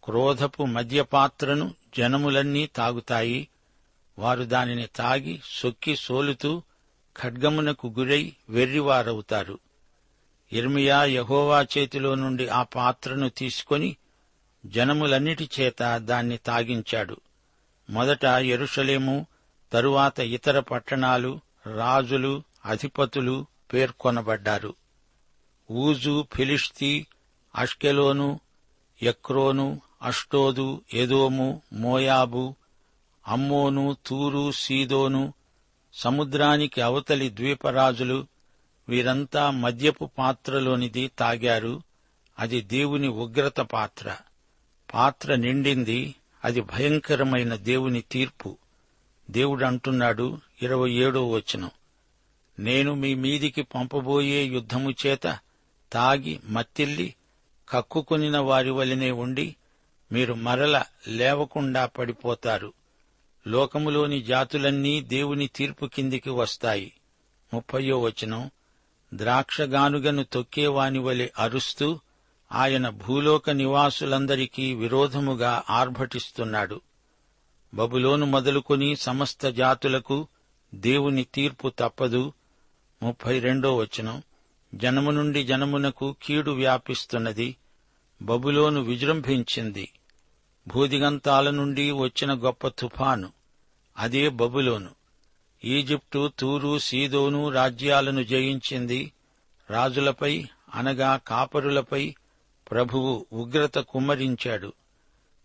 క్రోధపు 0.04 0.62
మద్యపాత్రను 0.62 1.74
జనములన్నీ 1.98 2.66
తాగుతాయి. 2.66 3.48
వారు 4.18 4.44
దానిని 4.44 4.86
తాగి 4.86 5.40
సొక్కి 5.44 5.96
సోలుతూ 5.96 6.62
ఖడ్గమునకు 7.22 7.94
గురై 7.98 8.32
వెర్రివారవుతారు. 8.48 9.58
ఇర్మియా 10.52 11.04
యహోవా 11.04 11.62
చేతిలో 11.62 12.14
నుండి 12.14 12.48
ఆ 12.48 12.62
పాత్రను 12.62 13.28
తీసుకొని 13.28 13.96
జనములన్నిటి 14.66 15.50
చేత 15.60 15.96
దాన్ని 15.96 16.36
తాగించాడు. 16.36 17.16
మొదట 17.90 18.24
ఎరుషలేము 18.24 19.26
తరువాత 19.72 20.20
ఇతర 20.20 20.60
పట్టణాలు 20.60 21.40
రాజులు 21.74 22.42
అధిపతులు 22.64 23.46
పేర్కొనబడ్డారు. 23.72 24.74
ఊజు 25.70 26.26
ఫిలిస్తీ 26.34 27.06
అష్కెలోను 27.56 28.40
ఎక్రోను 29.02 29.80
అష్టోదు 30.02 30.80
ఎదోము 30.94 31.62
మోయాబు 31.72 32.54
అమ్మోను 33.28 33.96
తూరు 34.06 34.52
సీదోను 34.52 35.32
సముద్రానికి 35.94 36.80
అవతలి 36.80 37.30
ద్వీపరాజులు 37.30 38.26
వీరంతా 38.88 39.50
మద్యపు 39.50 40.10
పాత్రలోనిది 40.18 41.08
తాగారు. 41.08 41.82
అది 42.38 42.60
దేవుని 42.60 43.08
ఉగ్రత 43.08 43.60
పాత్ర. 43.60 44.16
పాత్ర 44.94 45.34
నిండింది 45.34 46.14
అది 46.44 46.60
భయంకరమైన 46.60 47.54
దేవుని 47.54 48.00
తీర్పు. 48.00 48.56
దేవుడు 49.30 49.64
అంటున్నాడు 49.64 50.38
ఇరవై 50.62 50.90
ఏడో 50.90 51.30
వచనం. 51.30 51.70
నేను 52.58 52.94
మీ 52.94 53.14
మీదికి 53.14 53.62
పంపబోయే 53.62 54.44
యుద్ధము 54.44 54.90
చేత 54.90 55.38
తాగి 55.92 56.40
మత్తిల్లి 56.44 57.14
కక్కుకొనిన 57.68 58.38
వారి 58.38 58.70
వలనే 58.70 59.10
ఉండి 59.10 59.56
మీరు 60.12 60.34
మరల 60.34 60.84
లేవకుండా 61.08 61.86
పడిపోతారు. 61.86 62.72
లోకములోని 63.46 64.22
జాతులన్నీ 64.22 65.00
దేవుని 65.00 65.46
తీర్పు 65.46 65.86
కిందికి 65.86 66.30
వస్తాయి. 66.30 66.92
ముప్పయో 67.54 68.00
వచనం. 68.00 68.50
ద్రాక్షగానుగను 69.14 70.24
తొక్కేవాని 70.24 70.98
వలె 70.98 71.28
అరుస్తూ 71.38 72.00
ఆయన 72.52 72.88
భూలోక 72.88 73.50
నివాసులందరికీ 73.50 74.74
విరోధముగా 74.74 75.62
ఆర్భటిస్తున్నాడు. 75.70 76.80
బబులోను 77.74 78.26
మొదలుకొని 78.26 78.96
సమస్త 78.96 79.46
జాతులకు 79.46 80.28
దేవుని 80.74 81.24
తీర్పు 81.34 81.72
తప్పదు. 81.78 82.32
ముప్పై 83.02 83.38
రెండో 83.38 83.76
వచనం. 83.76 84.22
జనము 84.74 85.10
నుండి 85.10 85.44
జనమునకు 85.44 86.16
కీడు 86.22 86.50
వ్యాపిస్తున్నది. 86.50 87.56
బబులోను 88.22 88.80
విజృంభించింది. 88.80 89.92
భూదిగంతాల 90.68 91.50
నుండి 91.50 91.90
వచ్చిన 91.90 92.32
గొప్ప 92.32 92.68
తుఫాను. 92.68 93.32
అదే 93.98 94.28
బబులోను. 94.28 94.90
ఈజిప్టు 95.64 96.30
తూరు 96.38 96.78
సీదోను 96.78 97.50
రాజ్యాలను 97.50 98.22
జయించింది. 98.22 99.12
రాజులపై 99.70 100.46
అనగా 100.74 101.16
కాపరులపై 101.16 102.14
ప్రభువు 102.70 103.26
ఉగ్రత 103.32 103.78
కుమ్మరించాడు. 103.78 104.72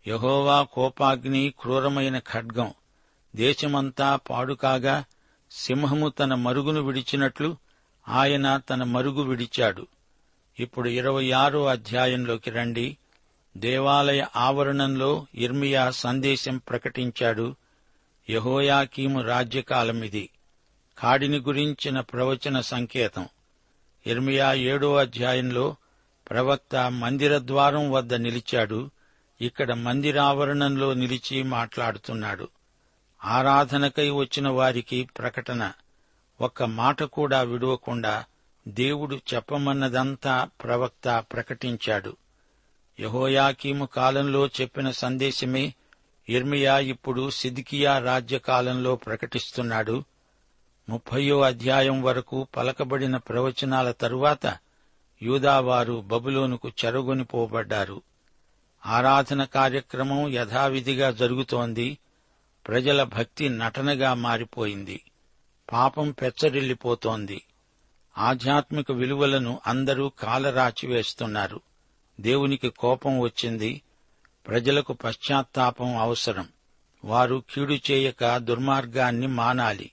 యహోవా 0.08 0.63
కోపాగ్ని 0.63 1.53
క్రూరమైన 1.60 2.20
ఖడ్గం. 2.20 2.74
దేశమంతా 3.36 4.15
పాడుకాగా 4.15 5.03
సింహము 5.51 6.10
తన 6.10 6.34
మరుగును 6.34 6.82
విడిచినట్లు 6.82 7.58
ఆయన 8.10 8.58
తన 8.58 8.84
మరుగు 8.84 9.22
విడిచాడు. 9.22 9.88
ఇప్పుడు 10.60 10.89
ఇరవై 10.89 11.32
ఆరో 11.32 11.65
అధ్యాయంలోకి 11.65 12.50
రండి. 12.50 12.98
దేవాలయ 13.58 14.25
ఆవరణంలో 14.36 15.25
ఇర్మియా 15.36 15.92
సందేశం 15.92 16.58
ప్రకటించాడు. 16.58 17.56
యహోయాకీము 18.30 19.22
రాజ్యకాలమిది. 19.22 20.30
కాడిని 20.98 21.38
గురించిన 21.38 22.00
ప్రవచన 22.00 22.60
సంకేతం. 22.60 23.27
ఇర్మియా 24.08 24.53
ఏడో 24.53 24.96
అధ్యాయంలో 24.96 25.75
ప్రవక్త 26.34 26.92
మందిర 26.92 27.38
ద్వారం 27.38 27.92
వద్ద 27.92 28.13
నిలిచాడు. 28.13 28.90
ఇక్కడ 29.42 29.74
మందిరావరణంలో 29.74 30.94
నిలిచి 30.94 31.44
మాట్లాడుతున్నాడు. 31.44 32.48
ఆరాధనకై 33.25 34.10
వచ్చిన 34.10 34.50
వారికి 34.50 35.10
ప్రకటన. 35.18 35.72
ఒక్క 36.42 36.63
మాట 36.63 37.04
కూడా 37.04 37.42
విడవకుండా 37.42 38.25
దేవుడు 38.68 39.20
చెప్పమన్నదంతా 39.34 40.50
ప్రవక్త 40.63 41.25
ప్రకటించాడు. 41.34 42.18
యహోయాకీము 43.00 43.86
కాలంలో 43.86 44.48
చెప్పిన 44.48 44.92
సందేశమే 44.92 45.74
ఇర్మియా 46.30 46.80
ఇప్పుడు 46.80 47.30
సిద్కియా 47.30 48.00
రాజ్య 48.00 48.40
కాలంలో 48.40 48.96
ప్రకటిస్తున్నాడు. 48.96 50.04
ముప్పయో 50.90 51.42
అధ్యాయం 51.42 52.04
వరకు 52.04 52.48
పలకబడిన 52.58 53.18
ప్రవచనాల 53.18 53.92
తరువాత 53.92 54.58
యూదావారు 55.24 56.01
బబులోనుకు 56.01 56.72
చెరగొనిపోబడ్డారు 56.86 58.01
ఆరాధన 58.86 59.44
కార్యక్రమం 59.44 60.30
యథావిధిగా 60.30 61.12
జరుగుతోంది. 61.12 61.98
ప్రజల 62.68 63.03
భక్తి 63.03 63.50
నటనగా 63.50 64.13
మారిపోయింది. 64.13 65.03
పాపం 65.74 66.12
పెచ్చరిల్లిపోతోంది. 66.12 67.44
ఆధ్యాత్మిక 68.18 68.92
విలువలను 68.92 69.60
అందరూ 69.68 70.10
కాలరాచివేస్తున్నారు. 70.10 71.62
దేవునికి 72.21 72.69
కోపం 72.69 73.19
వచ్చింది. 73.19 73.82
ప్రజలకు 74.48 74.93
పశ్చాత్తాపం 74.93 75.98
అవసరం. 75.98 76.48
వారు 77.06 77.43
కీడు 77.54 77.74
చేయక 77.74 78.38
దుర్మార్గాన్ని 78.38 79.28
మానాలి. 79.28 79.91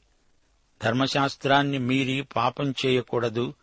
ధర్మశాస్త్రాన్ని 0.84 1.78
మీరి 1.78 2.22
పాపం 2.22 2.74
చేయకూడదు. 2.86 3.54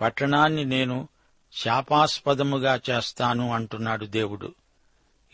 పట్టణాన్ని 0.00 0.64
నేను 0.64 1.08
శాపాస్పదముగా 1.52 2.80
చేస్తాను 2.90 3.52
అంటున్నాడు 3.52 4.06
దేవుడు. 4.06 4.54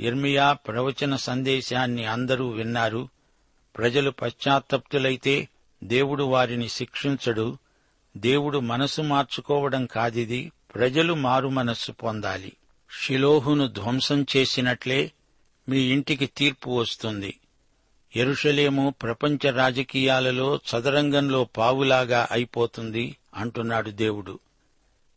ఇర్మియా 0.01 0.53
ప్రవచన 0.53 1.17
సందేశాన్ని 1.17 2.05
అందరూ 2.05 2.49
విన్నారు. 2.49 3.09
ప్రజలు 3.77 4.11
పశ్చాత్తప్తులైతే 4.11 5.49
దేవుడు 5.85 6.25
వారిని 6.25 6.69
శిక్షించడు. 6.69 7.59
దేవుడు 8.17 8.59
మనసు 8.59 9.03
మార్చుకోవడం 9.03 9.87
కాదిది. 9.87 10.53
ప్రజలు 10.75 11.15
మారు 11.15 11.49
మనస్సు 11.49 11.93
పొందాలి. 11.93 12.53
షిలోహును 13.01 13.69
ధ్వంసం 13.69 14.27
చేసినట్లే 14.37 15.13
మీ 15.69 15.79
ఇంటికి 15.79 16.27
తీర్పు 16.27 16.71
వస్తుంది. 16.71 17.39
ఎరుషలేము 18.17 18.95
ప్రపంచ 19.03 19.51
రాజకీయాలలో 19.51 20.57
చదరంగంలో 20.57 21.45
పావులాగా 21.45 22.29
అయిపోతుంది 22.31 23.17
అంటున్నాడు 23.35 23.91
దేవుడు. 23.91 24.39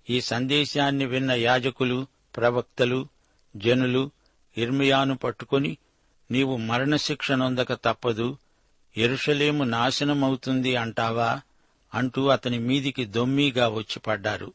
ఈ 0.09 0.21
సందేశాన్ని 0.21 1.05
విన్న 1.05 1.31
యాజకులు 1.31 2.07
ప్రవక్తలు 2.35 3.07
జనులు 3.55 4.11
ఇర్మియాను 4.57 5.17
పట్టుకుని 5.17 5.77
నీవు 6.31 6.57
మరణశిక్ష 6.57 7.31
నొందక 7.31 7.73
తప్పదు 7.73 8.37
ఎరుషలేము 8.97 9.63
నాశనమవుతుంది 9.63 10.75
అంటావా? 10.75 11.41
అంటూ 11.93 12.27
అతని 12.27 12.59
మీదికి 12.59 13.05
దొమ్మీగా 13.05 13.67
వచ్చి 13.67 13.99
పడ్డారు. 13.99 14.53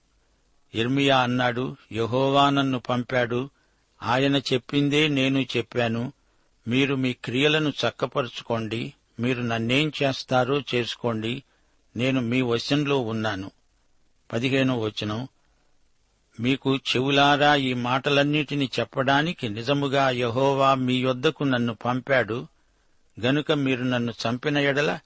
ఇర్మియా 0.75 1.19
అన్నాడు 1.19 1.77
యహోవా 1.93 2.51
నన్ను 2.51 2.79
పంపాడు 2.79 3.51
ఆయన 4.03 4.37
చెప్పిందే 4.37 5.09
నేను 5.09 5.47
చెప్పాను 5.57 6.13
మీరు 6.69 6.95
మీ 6.95 7.13
క్రియలను 7.13 7.71
చక్కపరుచుకోండి 7.71 8.95
మీరు 9.21 9.43
నన్నేం 9.43 9.93
చేస్తారో 10.03 10.63
చేసుకోండి 10.75 11.43
నేను 11.97 12.21
మీ 12.21 12.41
వశంలో 12.41 12.99
ఉన్నాను. 12.99 13.51
పదిహేనో 14.33 14.79
వచనం 14.79 15.29
మీకు 16.41 16.77
చెవులారా 16.77 17.55
ఈ 17.55 17.75
మాటలన్నిటిని 17.75 18.71
చెప్పడానికి 18.81 19.49
నిజముగా 19.49 20.11
యహోవా 20.11 20.75
మీ 20.75 20.97
యొద్దకు 20.97 21.45
నన్ను 21.45 21.75
పంపాడు. 21.75 22.47
గనుక 23.21 23.53
మీరు 23.53 23.83
నన్ను 23.83 24.13
చంపిన 24.13 24.59
ఎడల 24.59 24.99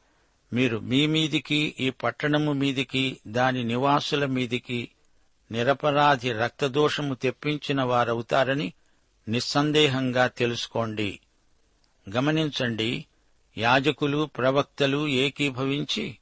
మీరు 0.53 0.79
మీ 0.79 1.07
మీదికి 1.07 1.75
ఈ 1.81 1.91
పట్టణము 1.91 2.53
మీదికి 2.53 3.21
దాని 3.27 3.65
నివాసుల 3.65 4.27
మీదికి 4.27 4.89
నిరపరాధి 5.51 6.33
రక్తదోషము 6.33 7.15
తెప్పించిన 7.15 7.83
వారవుతారని 7.83 8.73
నిస్సందేహంగా 9.29 10.27
తెలుసుకోండి. 10.27 11.21
గమనించండి 12.17 13.07
యాజకులు 13.59 14.31
ప్రవక్తలు 14.39 15.09
ఏకీభవించి 15.09 16.19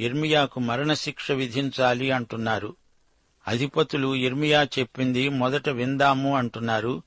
ఇర్మియాకు 0.00 0.60
మరణశిక్ష 0.60 1.32
విధించాలి 1.32 2.10
అంటున్నారు. 2.10 2.79
అధిపతులు 3.50 4.14
ఇర్మియా 4.14 4.62
చెప్పింది 4.62 5.28
మొదట 5.28 5.68
విందాము 5.68 6.36
అంటున్నారు. 6.36 7.02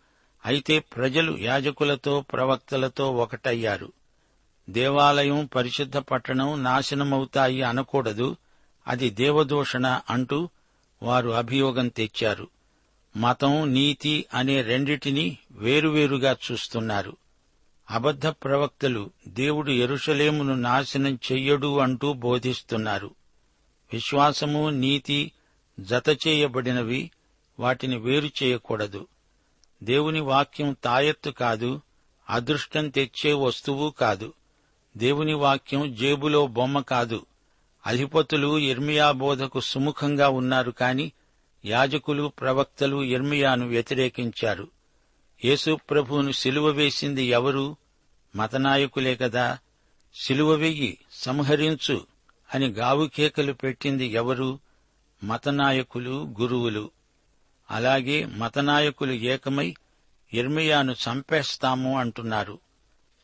అయితే 0.45 0.79
ప్రజలు 0.79 1.37
యాజకులతో 1.37 2.21
ప్రవక్తలతో 2.21 3.11
ఒకటయ్యారు. 3.11 3.91
దేవాలయం 4.69 5.49
పరిశుద్ధ 5.55 5.97
పట్టణం 5.97 6.63
నాశనమవుతాయి 6.63 7.61
అనకూడదు. 7.61 8.35
అది 8.87 9.09
దేవదూషణ 9.09 10.01
అంటూ 10.09 10.49
వారు 11.03 11.29
అభియోగం 11.29 11.87
తెచ్చారు. 11.87 12.47
మతం 13.17 13.73
నీతి 13.73 14.25
అనే 14.33 14.61
రెండిటిని 14.61 15.37
వేరువేరుగా 15.51 16.35
చూస్తున్నారు. 16.51 17.17
అబద్ధ 17.89 18.27
ప్రవక్తలు 18.27 19.09
దేవుడు 19.27 19.71
ఎరుషలేమును 19.71 20.55
నాశనం 20.55 21.19
చెయ్యడు 21.31 21.79
అంటూ 21.79 22.13
బోధిస్తున్నారు. 22.13 23.11
విశ్వాసము 23.93 24.69
నీతి 24.69 25.31
జతచేయబడినవి 25.79 27.11
వాటిని 27.59 27.97
వేరు 27.97 28.29
చేయకూడదు. 28.43 29.07
దేవుని 29.83 30.19
వాక్యం 30.19 30.75
తాయెత్తు 30.83 31.29
కాదు 31.29 31.81
అదృష్టం 32.29 32.89
తెచ్చే 32.89 33.33
వస్తువు 33.33 33.89
కాదు. 33.89 34.33
దేవుని 34.97 35.33
వాక్యం 35.33 35.95
జేబులో 35.95 36.47
బొమ్మ 36.47 36.79
కాదు. 36.79 37.25
అధిపతులు 37.87 38.57
ఇర్మియా 38.57 39.11
బోధకు 39.11 39.59
సుముఖంగా 39.59 40.29
ఉన్నారు 40.29 40.71
కాని 40.71 41.11
యాజకులు 41.65 42.27
ప్రవక్తలు 42.27 43.03
ఇర్మియాను 43.03 43.67
వ్యతిరేకించారు. 43.67 44.67
యేసు 45.45 45.79
ప్రభువును 45.89 46.31
సిలువ 46.31 46.67
వేసింది 46.67 47.23
ఎవరు? 47.23 47.75
మతనాయకులే 48.35 49.15
కదా. 49.15 49.57
సిలువ 50.15 50.51
వెయ్యి 50.51 50.97
సంహరించు 51.11 52.05
అని 52.53 52.67
గావుకేకలు 52.67 53.53
పెట్టింది 53.53 54.05
ఎవరు? 54.05 54.59
మతనాయకులు 55.23 56.35
గురువులు. 56.41 56.91
అలాగే 57.71 58.25
మతనాయకులు 58.25 59.11
ఏకమై 59.11 59.75
ఇర్మియాను 60.33 60.91
చంపేస్తాము 60.91 61.99
అంటున్నారు. 61.99 62.59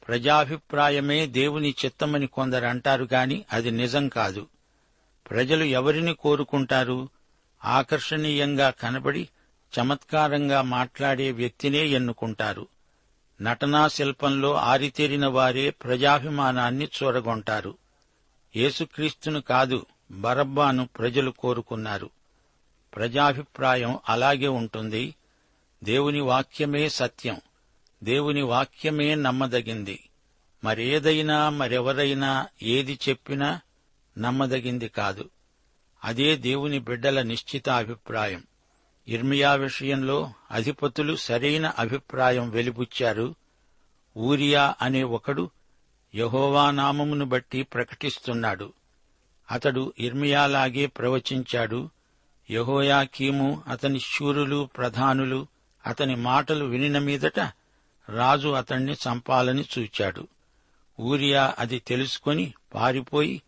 ప్రజాభిప్రాయమే 0.07 1.27
దేవుని 1.27 1.75
చిత్తమని 1.85 2.27
కొందరు 2.27 2.65
అంటారు 2.65 3.07
గాని 3.13 3.45
అది 3.53 3.71
నిజం 3.71 4.07
కాదు. 4.07 4.47
ప్రజలు 5.29 5.63
ఎవరిని 5.63 6.13
కోరుకుంటారు? 6.13 7.09
ఆకర్షణీయంగా 7.65 8.69
కనబడి 8.69 9.29
చమత్కారంగా 9.79 10.61
మాట్లాడే 10.61 11.31
వ్యక్తినే 11.31 11.85
ఎన్నుకుంటారు. 11.85 12.67
నటనా 13.41 13.87
శిల్పంలో 13.87 14.55
ఆరితేరిన 14.55 15.27
వారే 15.27 15.69
ప్రజాభిమానాన్ని 15.69 16.85
చూరగొంటారు. 16.85 17.77
యేసుక్రీస్తును 18.55 19.41
కాదు 19.41 19.85
బరబ్బాను 20.11 20.87
ప్రజలు 20.87 21.31
కోరుకున్నారు. 21.31 22.09
ప్రజాభిప్రాయం 22.95 23.99
అలాగే 24.09 24.47
ఉంటుంది. 24.47 25.15
దేవుని 25.83 26.21
వాక్యమే 26.21 26.89
సత్యం. 26.89 27.41
దేవుని 28.03 28.41
వాక్యమే 28.41 29.15
నమ్మదగింది. 29.15 30.09
మరేదైనా 30.63 31.49
మరెవరైనా 31.49 32.47
ఏది 32.63 32.99
చెప్పినా 33.09 33.61
నమ్మదగింది 34.17 34.87
కాదు. 34.87 35.29
అదే 36.03 36.35
దేవుని 36.35 36.79
బిడ్డల 36.79 37.21
నిశ్చిత 37.21 37.69
అభిప్రాయం. 37.69 38.43
ఇర్మియా 39.07 39.53
విషయంలో 39.53 40.33
అధిపతులు 40.51 41.15
సరైన 41.15 41.65
అభిప్రాయం 41.65 42.49
వెలిబుచ్చారు. 42.49 43.35
ఊరియా 44.17 44.75
అనే 44.81 45.03
ఒకడు 45.03 45.49
యహోవా 46.15 46.71
నామమును 46.71 47.25
బట్టి 47.25 47.63
ప్రకటిస్తున్నాడు. 47.63 48.73
అతడు 49.51 49.93
ఇర్మియాలాగే 49.99 50.85
ప్రవచించాడు. 50.85 51.89
యహోయాకీము 52.51 53.63
అతని 53.67 53.99
శూరులు 53.99 54.69
ప్రధానులు 54.77 55.47
అతని 55.85 56.15
మాటలు 56.15 56.65
వినిన 56.65 56.99
మీదట 56.99 57.39
రాజు 58.09 58.47
అతణ్ణి 58.47 58.93
చంపాలని 58.93 59.65
చూచాడు. 59.79 60.27
ఊరియా 60.99 61.55
అది 61.59 61.79
తెలుసుకొని 61.79 62.53
పారిపోయి 62.73 63.41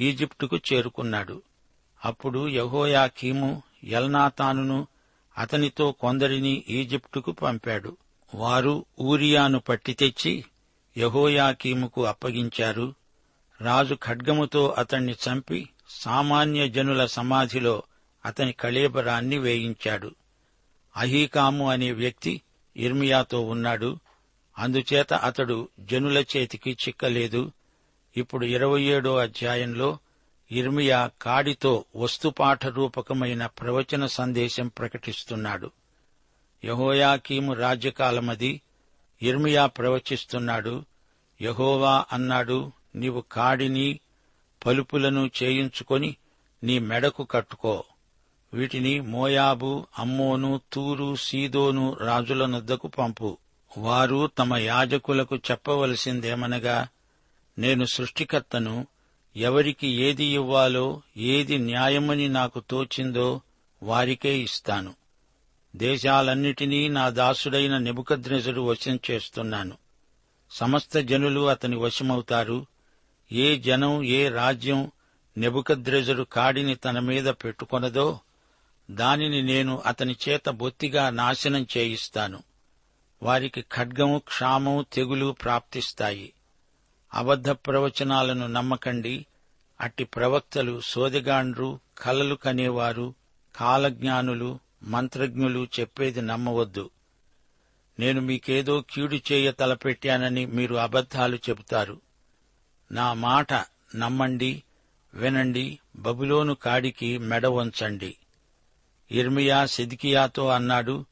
ఈజిప్టుకు 0.00 0.56
చేరుకున్నాడు. 0.56 1.42
అప్పుడు 2.04 2.48
యహోయాకీము 2.48 3.62
ఎల్నాతానును 3.84 4.86
అతనితో 5.38 5.92
కొందరిని 5.92 6.64
ఈజిప్టుకు 6.68 7.32
పంపాడు. 7.32 7.96
వారు 8.34 8.84
ఊరియాను 9.00 9.58
పట్టి 9.58 9.94
తెచ్చి 9.94 10.44
యహోయాకీముకు 10.98 12.04
అప్పగించారు. 12.04 12.94
రాజు 13.62 13.94
ఖడ్గముతో 13.94 14.74
అతణ్ణి 14.78 15.12
చంపి 15.12 15.68
సామాన్య 15.88 16.68
జనుల 16.68 17.06
సమాధిలో 17.06 17.82
అతని 18.24 18.52
కళేబరాన్ని 18.52 19.38
వేయించాడు. 19.38 20.14
అహీకాము 20.96 21.70
అనే 21.70 21.92
వ్యక్తి 21.92 22.42
ఇర్మియాతో 22.76 23.40
ఉన్నాడు. 23.40 23.98
అందుచేత 24.58 25.14
అతడు 25.14 25.68
జనుల 25.80 26.18
చేతికి 26.18 26.70
చిక్కలేదు. 26.72 27.52
ఇప్పుడు 28.16 28.46
ఇరవై 28.46 28.82
ఏడో 28.82 29.16
అధ్యాయంలో 29.16 29.98
ఇర్మియా 30.52 31.10
కాడితో 31.22 31.84
వస్తుపాఠ 31.96 32.66
రూపకమైన 32.66 33.46
ప్రవచన 33.46 34.06
సందేశం 34.06 34.68
ప్రకటిస్తున్నాడు. 34.68 35.70
యహోయాకీము 36.64 37.54
రాజ్యకాలమది 37.54 38.60
ఇర్మియా 39.22 39.66
ప్రవచిస్తున్నాడు. 39.66 40.84
యహోవా 41.42 42.04
అన్నాడు 42.12 42.72
నీవు 42.94 43.24
కాడిని 43.32 44.00
పలుపులను 44.66 45.30
చేయించుకొని 45.42 46.16
నీ 46.64 46.78
మెడకు 46.78 47.24
కట్టుకో. 47.24 47.84
వీటిని 48.54 49.00
మోయాబు 49.00 49.86
అమ్మోను 49.98 50.60
తూరు 50.72 51.16
సీదోను 51.16 51.96
రాజుల 52.00 52.46
నద్దకు 52.46 52.88
పంపు. 52.88 53.38
వారు 53.78 54.30
తమ 54.38 54.56
యాజకులకు 54.56 55.36
చెప్పవలసిందేమనగా 55.36 56.88
నేను 57.58 57.84
సృష్టికర్తను 57.84 58.86
ఎవరికి 59.36 59.88
ఏది 59.88 60.24
ఇవ్వాలో 60.24 61.02
ఏది 61.16 61.58
న్యాయమని 61.58 62.28
నాకు 62.28 62.62
తోచిందో 62.70 63.40
వారికే 63.82 64.38
ఇస్తాను. 64.38 64.94
దేశాలన్నిటినీ 65.76 66.88
నా 66.88 67.08
దాసుడైన 67.08 67.78
నిబుకద్రెజుడు 67.78 68.60
వశం 68.60 69.00
చేస్తున్నాను. 69.10 69.76
సమస్త 70.50 70.98
జనులు 70.98 71.48
అతని 71.48 71.76
వశమవుతారు. 71.76 72.66
ఏ 73.32 73.58
జనం 73.58 74.02
ఏ 74.02 74.28
రాజ్యం 74.28 74.90
నెబుకద్రెజరు 75.38 76.22
కాడిని 76.22 76.74
తన 76.74 76.98
మీద 76.98 77.24
పెట్టుకొనదో 77.24 78.20
దానిని 78.90 79.42
నేను 79.42 79.82
అతని 79.86 80.16
చేత 80.28 80.48
బొత్తిగా 80.48 81.10
నాశనం 81.10 81.66
చేయిస్తాను. 81.76 82.42
వారికి 83.22 83.64
ఖడ్గము 83.72 84.18
క్షామం 84.18 84.84
తెగులు 84.92 85.32
ప్రాప్తిస్తాయి. 85.32 86.32
అబద్ధ 87.14 87.50
ప్రవచనాలను 87.50 88.46
నమ్మకండి. 88.46 89.26
అట్టి 89.80 90.04
ప్రవక్తలు 90.04 90.80
సోదెగాండ్రు 90.80 91.80
కలలు 91.98 92.34
కనేవారు 92.34 93.14
కాలజ్ఞానులు 93.56 94.58
మంత్రజ్ఞులు 94.82 95.68
చెప్పేది 95.80 96.22
నమ్మవద్దు. 96.22 96.90
నేను 98.00 98.20
మీకేదో 98.20 98.84
కీడు 98.90 99.16
చేయ 99.32 99.52
తలపెట్టానని 99.52 100.46
మీరు 100.46 100.74
అబద్ధాలు 100.74 101.36
చెబుతారు. 101.36 102.00
నా 102.92 103.12
మాట 103.12 103.52
నమ్మండి 103.96 104.62
వినండి 105.14 105.78
బబులోను 105.96 106.54
కాడికి 106.54 107.18
మెడ 107.18 107.46
వంచండి. 107.46 108.16
ఇర్మియా 109.10 109.66
సిదికియాతో 109.66 110.48
అన్నాడు 110.48 111.04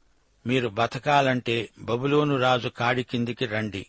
మీరు 0.47 0.67
బతకాలంటే 0.67 1.69
బబులోను 1.79 2.37
రాజు 2.37 2.69
కాడి 2.69 3.03
కిందికి 3.03 3.45
రండి. 3.45 3.85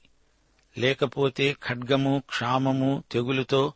లేకపోతే 0.79 1.57
ఖడ్గము 1.69 2.23
క్షామము 2.29 3.05
తెగులుతో 3.13 3.73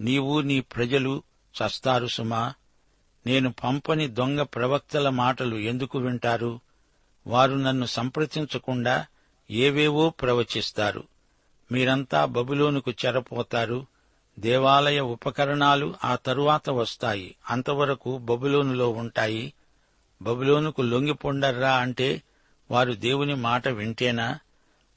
నీవు 0.00 0.40
నీ 0.40 0.60
ప్రజలు 0.60 1.22
చస్తారు 1.54 2.06
సుమా. 2.06 2.54
నేను 3.26 3.52
పంపని 3.52 4.08
దొంగ 4.08 4.42
ప్రవక్తల 4.42 5.08
మాటలు 5.08 5.56
ఎందుకు 5.56 5.98
వింటారు? 5.98 6.60
వారు 7.26 7.54
నన్ను 7.54 7.86
సంప్రదించకుండా 7.86 9.06
ఏవేవో 9.50 10.10
ప్రవచిస్తారు. 10.10 11.13
మీరంతా 11.72 12.24
బబులోనుకు 12.24 12.90
చెరపోతారు. 12.90 13.86
దేవాలయ 14.38 15.00
ఉపకరణాలు 15.00 15.94
ఆ 16.04 16.16
తరువాత 16.16 16.70
వస్తాయి. 16.70 17.34
అంతవరకు 17.50 18.18
బబులోనులో 18.18 18.90
ఉంటాయి. 18.90 19.52
బబులోనుకు 20.22 20.82
లొంగిపొండర్రా 20.82 21.76
అంటే 21.76 22.22
వారు 22.70 22.92
దేవుని 22.92 23.34
మాట 23.34 23.68
వింటేనా? 23.68 24.38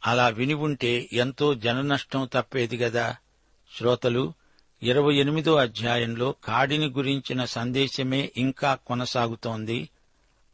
అలా 0.06 0.28
విని 0.28 0.54
ఉంటే 0.54 1.10
ఎంతో 1.14 1.54
జననష్టం 1.54 2.30
తప్పేది 2.34 2.78
గదా? 2.78 3.16
శ్రోతలు 3.78 4.34
ఇరవై 4.84 5.16
ఎనిమిదో 5.16 5.56
అధ్యాయంలో 5.56 6.36
కాడిని 6.44 6.86
గురించిన 6.86 7.46
సందేశమే 7.46 8.32
ఇంకా 8.38 8.76
కొనసాగుతోంది. 8.76 9.90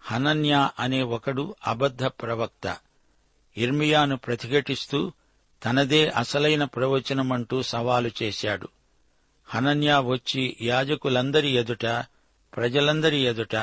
హనన్యా 0.02 0.72
అనే 0.80 1.04
ఒకడు 1.04 1.56
అబద్ధ 1.68 2.04
ప్రవక్త. 2.06 2.78
ఇర్మియాను 3.58 4.18
ప్రతిఘటిస్తూ 4.18 5.12
తనదే 5.66 6.10
అసలైన 6.10 6.64
ప్రవచనమంటూ 6.64 7.62
సవాలు 7.62 8.12
చేశాడు. 8.24 8.68
హనన్యా 9.48 10.00
వచ్చి 10.00 10.58
యాజకులందరి 10.62 11.50
ఎదుట 11.50 11.86
ప్రజలందరి 12.56 13.18
ఎదుట 13.18 13.56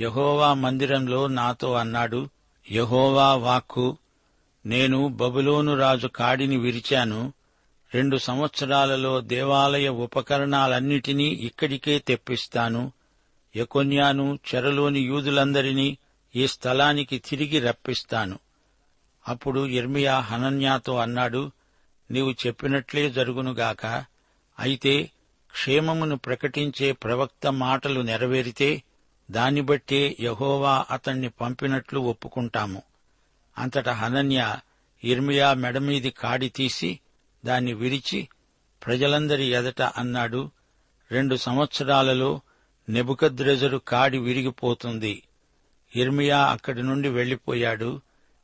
యహోవా 0.00 0.54
మందిరంలో 0.54 1.26
నాతో 1.26 1.74
అన్నాడు 1.74 2.28
యహోవా 2.70 3.34
వాక్కు 3.34 3.98
నేను 4.66 5.08
బబులోను 5.08 5.76
రాజు 5.76 6.06
కాడిని 6.06 6.56
విరిచాను 6.56 7.32
రెండు 7.94 8.16
సంవత్సరాలలో 8.16 9.20
దేవాలయ 9.20 9.88
ఉపకరణాలన్నిటినీ 9.88 11.24
ఇక్కడికే 11.24 11.98
తెప్పిస్తాను 11.98 12.92
ఎకొన్యాను 13.56 14.38
చెరలోని 14.54 15.00
యూదులందరినీ 15.00 15.98
ఈ 16.36 16.46
స్థలానికి 16.46 17.18
తిరిగి 17.18 17.58
రప్పిస్తాను. 17.58 18.38
అప్పుడు 19.28 19.66
ఇర్మియా 19.66 20.18
హనన్యాతో 20.18 20.96
అన్నాడు 20.96 21.50
నీవు 22.10 22.32
చెప్పినట్లే 22.32 23.10
జరుగునుగాక 23.10 24.04
అయితే 24.60 25.10
క్షేమమును 25.52 26.16
ప్రకటించే 26.16 26.92
ప్రవక్త 26.92 27.46
మాటలు 27.46 28.00
నెరవేరితే 28.00 28.82
దాన్ని 29.30 29.60
బట్టే 29.60 30.16
యహోవా 30.20 30.86
అతణ్ణి 30.90 31.28
పంపినట్లు 31.28 32.00
ఒప్పుకుంటాము. 32.00 32.82
అంతట 33.58 33.88
హనన్య 33.88 34.56
ఇర్మియా 35.04 35.54
మెడమీది 35.54 36.10
కాడి 36.10 36.48
తీసి 36.48 37.00
దాన్ని 37.44 37.72
విరిచి 37.72 38.28
ప్రజలందరి 38.86 39.44
ఎదట 39.44 39.82
అన్నాడు 39.82 40.50
రెండు 41.10 41.36
సంవత్సరాలలో 41.36 42.40
నెబుకద్రెజరు 42.88 43.78
కాడి 43.78 44.18
విరిగిపోతుంది. 44.18 45.22
ఇర్మియా 45.96 46.38
అక్కడి 46.44 46.82
నుండి 46.82 47.08
వెళ్ళిపోయాడు 47.08 48.00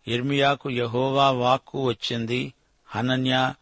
ఇర్మియాకు 0.09 0.71
యహోవా 0.71 1.31
వాక్కు 1.31 1.85
వచ్చింది 1.85 2.55
హనన్యా 2.87 3.55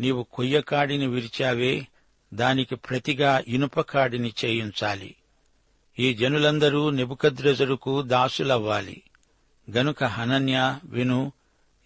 నీవు 0.00 0.26
కొయ్యకాడిని 0.32 1.06
విరిచావే 1.06 1.86
దానికి 2.34 2.74
ప్రతిగా 2.74 3.42
ఇనుపకాడిని 3.48 4.32
చేయించాలి. 4.44 5.14
ఈ 5.98 6.14
జనులందరూ 6.14 6.90
నిపుకద్రజుడుకు 6.90 8.02
దాసులవ్వాలి. 8.02 9.02
గనుక 9.70 10.04
హనన్య 10.04 10.78
విను 10.84 11.32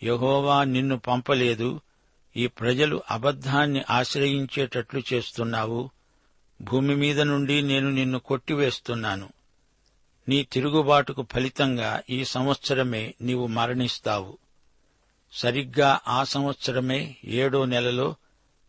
యహోవా 0.03 0.65
నిన్ను 0.65 0.99
పంపలేదు 0.99 1.81
ఈ 2.37 2.47
ప్రజలు 2.47 3.03
అబద్ధాన్ని 3.11 3.83
ఆశ్రయించేటట్లు 3.91 5.03
చేస్తున్నావు 5.13 5.91
భూమి 6.63 6.97
మీద 6.97 7.21
నుండి 7.21 7.63
నేను 7.63 7.91
నిన్ను 7.91 8.19
కొట్టివేస్తున్నాను. 8.19 9.29
నీ 10.29 10.43
తిరుగుబాటుకు 10.43 11.27
ఫలితంగా 11.33 12.03
ఈ 12.11 12.25
సంవత్సరమే 12.25 13.15
నీవు 13.21 13.47
మరణిస్తావు. 13.47 14.39
సరిగ్గా 15.33 16.01
ఆ 16.09 16.25
సంవత్సరమే 16.25 17.17
ఏడో 17.25 17.65
నెలలో 17.65 18.15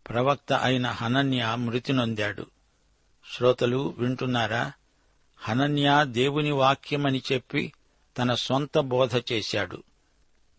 ప్రవక్త 0.08 0.52
అయిన 0.52 0.86
హనన్య 0.86 1.54
మృతి 1.58 1.92
నొందాడు. 1.92 2.46
శ్రోతలు 3.36 3.94
వింటున్నారా? 3.98 4.72
హనన్య 5.38 6.04
దేవుని 6.04 6.50
వాక్యమని 6.50 7.22
చెప్పి 7.32 7.72
తన 8.18 8.34
సొంత 8.34 8.78
బోధ 8.78 9.10
చేశాడు. 9.32 9.82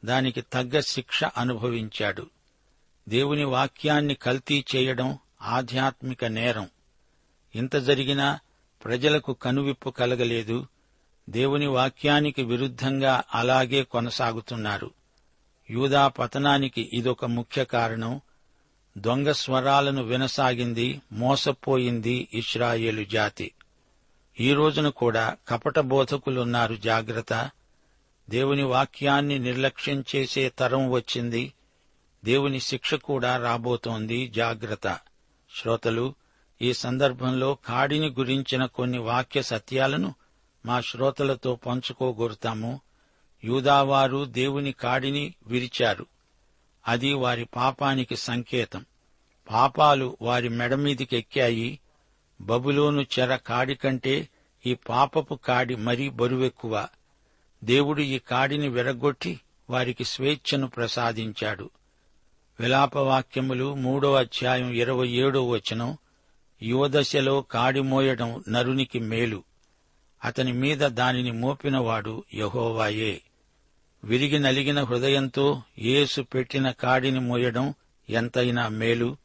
దానికి 0.05 0.41
తగ్గ 0.41 0.79
శిక్ష 0.79 1.23
అనుభవించాడు. 1.23 2.29
దేవుని 3.09 3.43
వాక్యాన్ని 3.43 4.13
కల్తీ 4.13 4.65
చేయడం 4.75 5.17
ఆధ్యాత్మిక 5.41 6.25
నేరం. 6.25 6.69
ఇంత 7.55 7.75
జరిగినా 7.75 8.39
ప్రజలకు 8.85 9.33
కనువిప్పు 9.33 9.89
కలగలేదు. 9.89 10.67
దేవుని 11.29 11.67
వాక్యానికి 11.67 12.43
విరుద్ధంగా 12.43 13.23
అలాగే 13.33 13.83
కొనసాగుతున్నారు. 13.83 14.91
యూదా 15.69 16.07
పతనానికి 16.07 16.89
ఇదొక 16.93 17.25
ముఖ్య 17.25 17.65
కారణం. 17.65 18.21
దొంగ 18.97 19.31
స్వరాలను 19.31 20.03
వినసాగింది 20.03 21.01
మోసపోయింది 21.11 22.27
ఇస్రాయేలు 22.33 23.03
జాతి. 23.03 23.51
ఈ 24.39 24.53
రోజున 24.53 24.89
కూడా 24.89 25.37
కపట 25.47 25.79
బోధకులున్నారు 25.79 26.75
జాగ్రత్త. 26.75 27.51
దేవుని 28.29 28.63
వాక్యాన్ని 28.63 29.39
నిర్లక్ష్యం 29.39 30.03
చేసే 30.15 30.49
తరం 30.49 30.89
వచ్చింది. 30.89 31.53
దేవుని 32.25 32.59
శిక్ష 32.59 32.93
కూడా 32.93 33.37
రాబోతోంది 33.37 34.27
జాగ్రత్త. 34.27 34.99
శ్రోతలు 35.61 36.15
ఈ 36.61 36.73
సందర్భంలో 36.73 37.57
కాడిని 37.65 38.09
గురించిన 38.09 38.65
కొన్ని 38.65 38.97
వాక్య 38.97 39.41
సత్యాలను 39.41 40.15
మా 40.65 40.81
శ్రోతలతో 40.81 41.55
పంచుకోగోరుతాము 41.55 42.81
యూదావారు 43.43 44.25
దేవుని 44.25 44.71
కాడిని 44.71 45.33
విరిచారు. 45.47 46.05
అది 46.87 47.13
వారి 47.13 47.45
పాపానికి 47.45 48.15
సంకేతం. 48.15 48.85
పాపాలు 49.51 50.17
వారి 50.21 50.49
మెడమీదికెక్కాయి 50.49 51.79
బబులోను 52.41 53.01
చెర 53.01 53.35
కాడి 53.35 53.75
కంటే 53.75 54.29
ఈ 54.65 54.73
పాపపు 54.73 55.35
కాడి 55.35 55.75
మరీ 55.75 56.09
బరువెక్కువ. 56.09 56.87
దేవుడు 57.63 58.01
ఈ 58.01 58.19
కాడిని 58.19 58.67
విరగొట్టి 58.67 59.41
వారికి 59.69 60.03
స్వేచ్ఛను 60.03 60.67
ప్రసాదించాడు. 60.67 61.69
విలాపవాక్యములు 62.59 63.73
మూడో 63.73 64.13
అధ్యాయం 64.13 64.71
ఇరవై 64.71 65.07
ఏడో 65.07 65.47
వచనం 65.47 65.97
యువదశలో 66.61 67.41
కాడి 67.41 67.81
మోయడం 67.81 68.43
నరునికి 68.49 68.99
మేలు. 68.99 69.43
అతని 70.25 70.53
మీద 70.53 70.77
దానిని 70.77 71.31
మోపినవాడు 71.31 72.23
యహోవాయే. 72.33 73.21
విరిగి 74.03 74.39
నలిగిన 74.39 74.83
హృదయంతో 74.83 75.61
యేసు 75.79 76.21
పెట్టిన 76.21 76.71
కాడిని 76.71 77.19
మోయడం 77.19 77.73
ఎంతైనా 78.09 78.67
మేలు. 78.67 79.17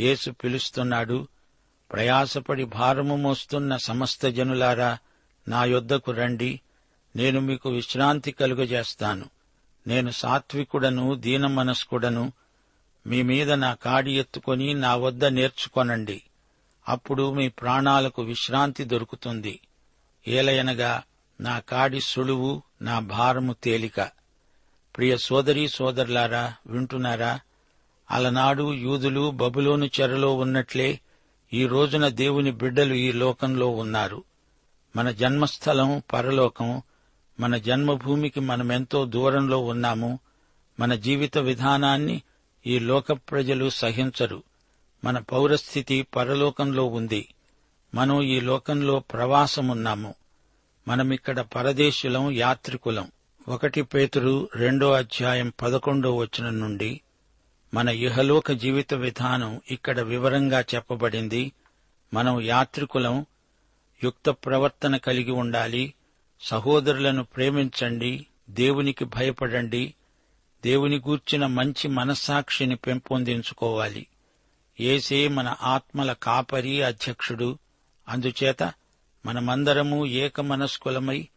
యేసు 0.00 0.30
పిలుస్తున్నాడు 0.30 1.28
ప్రయాసపడి 1.92 2.64
భారము 2.64 3.16
మోస్తున్న 3.16 3.76
సమస్త 3.76 4.26
జనులారా 4.26 4.98
నా 5.48 5.64
యొద్దకు 5.64 6.12
రండి. 6.12 6.60
నేను 7.16 7.40
మీకు 7.40 7.70
విశ్రాంతి 7.70 8.32
కలుగజేస్తాను. 8.32 9.26
నేను 9.86 10.10
సాత్వికుడను 10.10 11.14
దీనమనస్కుడను. 11.14 12.32
మీ 13.06 13.22
మీద 13.22 13.52
నా 13.52 13.74
కాడి 13.74 14.12
ఎత్తుకొని 14.12 14.74
నా 14.74 14.96
వద్ద 14.96 15.24
నేర్చుకొనండి. 15.24 16.22
అప్పుడు 16.88 17.32
మీ 17.32 17.48
ప్రాణాలకు 17.48 18.22
విశ్రాంతి 18.22 18.84
దొరుకుతుంది. 18.84 19.60
ఏలయనగా 20.28 21.02
నా 21.40 21.58
కాడి 21.58 22.00
సుళువు 22.00 22.62
నా 22.82 22.98
భారము 22.98 23.52
తేలిక. 23.52 24.00
ప్రియ 24.96 25.16
సోదరీ 25.16 25.68
సోదరులారా 25.68 26.54
వింటున్నారా? 26.66 27.40
అలనాడు 28.10 28.74
యూదులు 28.74 29.30
బబులోను 29.30 29.90
చెరలో 30.00 30.34
ఉన్నట్లే 30.34 31.00
ఈ 31.52 31.66
రోజున 31.66 32.08
దేవుని 32.08 32.50
బిడ్డలు 32.50 32.94
ఈ 32.94 33.12
లోకంలో 33.12 33.68
ఉన్నారు. 33.68 34.24
మన 34.96 35.10
జన్మస్థలం 35.10 36.02
పరలోకం 36.12 36.82
మన 37.40 37.56
జన్మభూమికి 37.56 38.40
మనమెంతో 38.40 39.04
దూరంలో 39.04 39.58
ఉన్నాము. 39.58 40.18
మన 40.80 40.94
జీవిత 40.94 41.38
విధానాన్ని 41.38 42.22
ఈ 42.66 42.78
లోక 42.78 43.12
ప్రజలు 43.12 43.70
సహించరు. 43.70 44.42
మన 45.04 45.18
పౌరస్థితి 45.18 46.02
పరలోకంలో 46.02 46.84
ఉంది. 46.84 47.31
మనం 47.94 48.22
ఈ 48.22 48.40
లోకంలో 48.40 48.98
ప్రవాసమున్నాము. 49.00 50.14
మనమిక్కడ 50.88 51.40
పరదేశులం 51.40 52.30
యాత్రికులం. 52.30 53.10
ఒకటి 53.48 53.82
పేతురు 53.82 54.48
రెండో 54.56 54.92
అధ్యాయం 54.92 55.52
పదకొండో 55.62 56.16
వచనం 56.16 56.60
నుండి 56.60 57.00
మన 57.74 57.88
ఇహలోక 57.88 58.52
జీవిత 58.52 58.94
విధానం 58.94 59.60
ఇక్కడ 59.70 60.00
వివరంగా 60.00 60.60
చెప్పబడింది. 60.60 61.52
మనం 62.14 62.40
యాత్రికులం 62.40 63.26
యుక్త 64.04 64.30
ప్రవర్తన 64.30 64.96
కలిగి 64.96 65.30
ఉండాలి. 65.30 65.94
సహోదరులను 66.40 67.24
ప్రేమించండి. 67.24 68.26
దేవునికి 68.50 69.04
భయపడండి. 69.04 69.94
దేవుని 70.64 70.98
గూర్చిన 70.98 71.46
మంచి 71.46 71.88
మనస్సాక్షిని 71.88 72.76
పెంపొందించుకోవాలి. 72.76 74.06
ఏసే 74.80 75.28
మన 75.28 75.56
ఆత్మల 75.62 76.12
కాపరి 76.12 76.82
అధ్యక్షుడు. 76.82 77.58
అందుచేత 78.08 78.72
మనమందరము 79.26 80.06
ఏకమనస్కులమై 80.06 81.28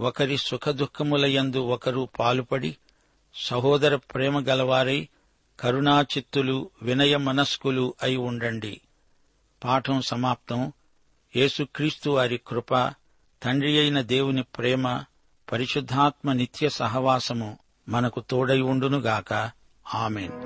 ఒకరి 0.00 0.36
సుఖదుఖములయందు 0.36 1.58
ఒకరు 1.58 2.08
పాలుపడి 2.18 2.76
సహోదర 3.34 3.96
ప్రేమ 3.96 4.40
గలవారై 4.40 5.08
కరుణాచిత్తులు 5.60 6.70
వినయ 6.82 7.16
మనస్కులు 7.16 7.94
అయి 8.02 8.16
ఉండండి. 8.16 8.80
పాఠం 9.64 10.00
సమాప్తం. 10.00 10.72
యేసుక్రీస్తు 11.36 12.10
వారి 12.10 12.40
కృప 12.46 12.74
తండ్రి 13.42 13.78
అయిన 13.78 14.00
దేవుని 14.00 14.42
ప్రేమ 14.42 15.04
పరిశుద్ధాత్మ 15.52 16.32
నిత్య 16.32 16.68
సహవాసము 16.68 17.58
మనకు 17.88 18.20
తోడై 18.20 18.60
ఉండునుగాక. 18.60 19.50
ఆమెన్. 19.94 20.45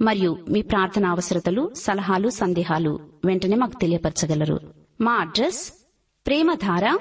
మరియు 0.00 0.38
మీ 0.48 0.62
ప్రార్థన 0.62 1.06
అవసరతలు 1.06 1.70
సలహాలు 1.76 2.28
సందేహాలు 2.28 2.98
వెంటనే 3.24 3.56
మాకు 3.56 3.72
తెలియపరచగలరు. 3.80 4.60
మా 5.00 5.12
address 5.14 5.72
Premadhara 6.26 6.98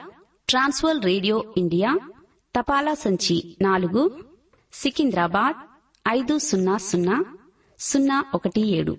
Trans World 0.50 1.06
radio 1.06 1.44
India 1.58 2.00
తపాలా 2.56 2.94
సంచి 2.94 3.58
నాలుగు 3.62 4.12
సికింద్రాబాద్ 4.74 5.56
ఐదు 6.08 6.38
సున్నా 6.38 6.78
సున్నా 6.78 7.26
సున్నా 7.80 8.26
ఒకటి 8.34 8.62
ఏడు. 8.62 8.98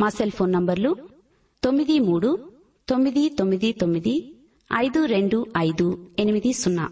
మా 0.00 0.08
సెల్ 0.08 0.30
ఫోన్ 0.30 0.52
నంబర్లు 0.52 0.96
తొమ్మిది 1.64 1.98
మూడు 1.98 2.52
తొమ్మిది 2.88 3.28
తొమ్మిది 3.28 3.72
తొమ్మిది 3.72 4.36
ఐదు 4.74 5.04
రెండు 5.04 5.46
ఐదు 5.58 6.10
ఎనిమిది 6.18 6.52
సున్నా. 6.52 6.90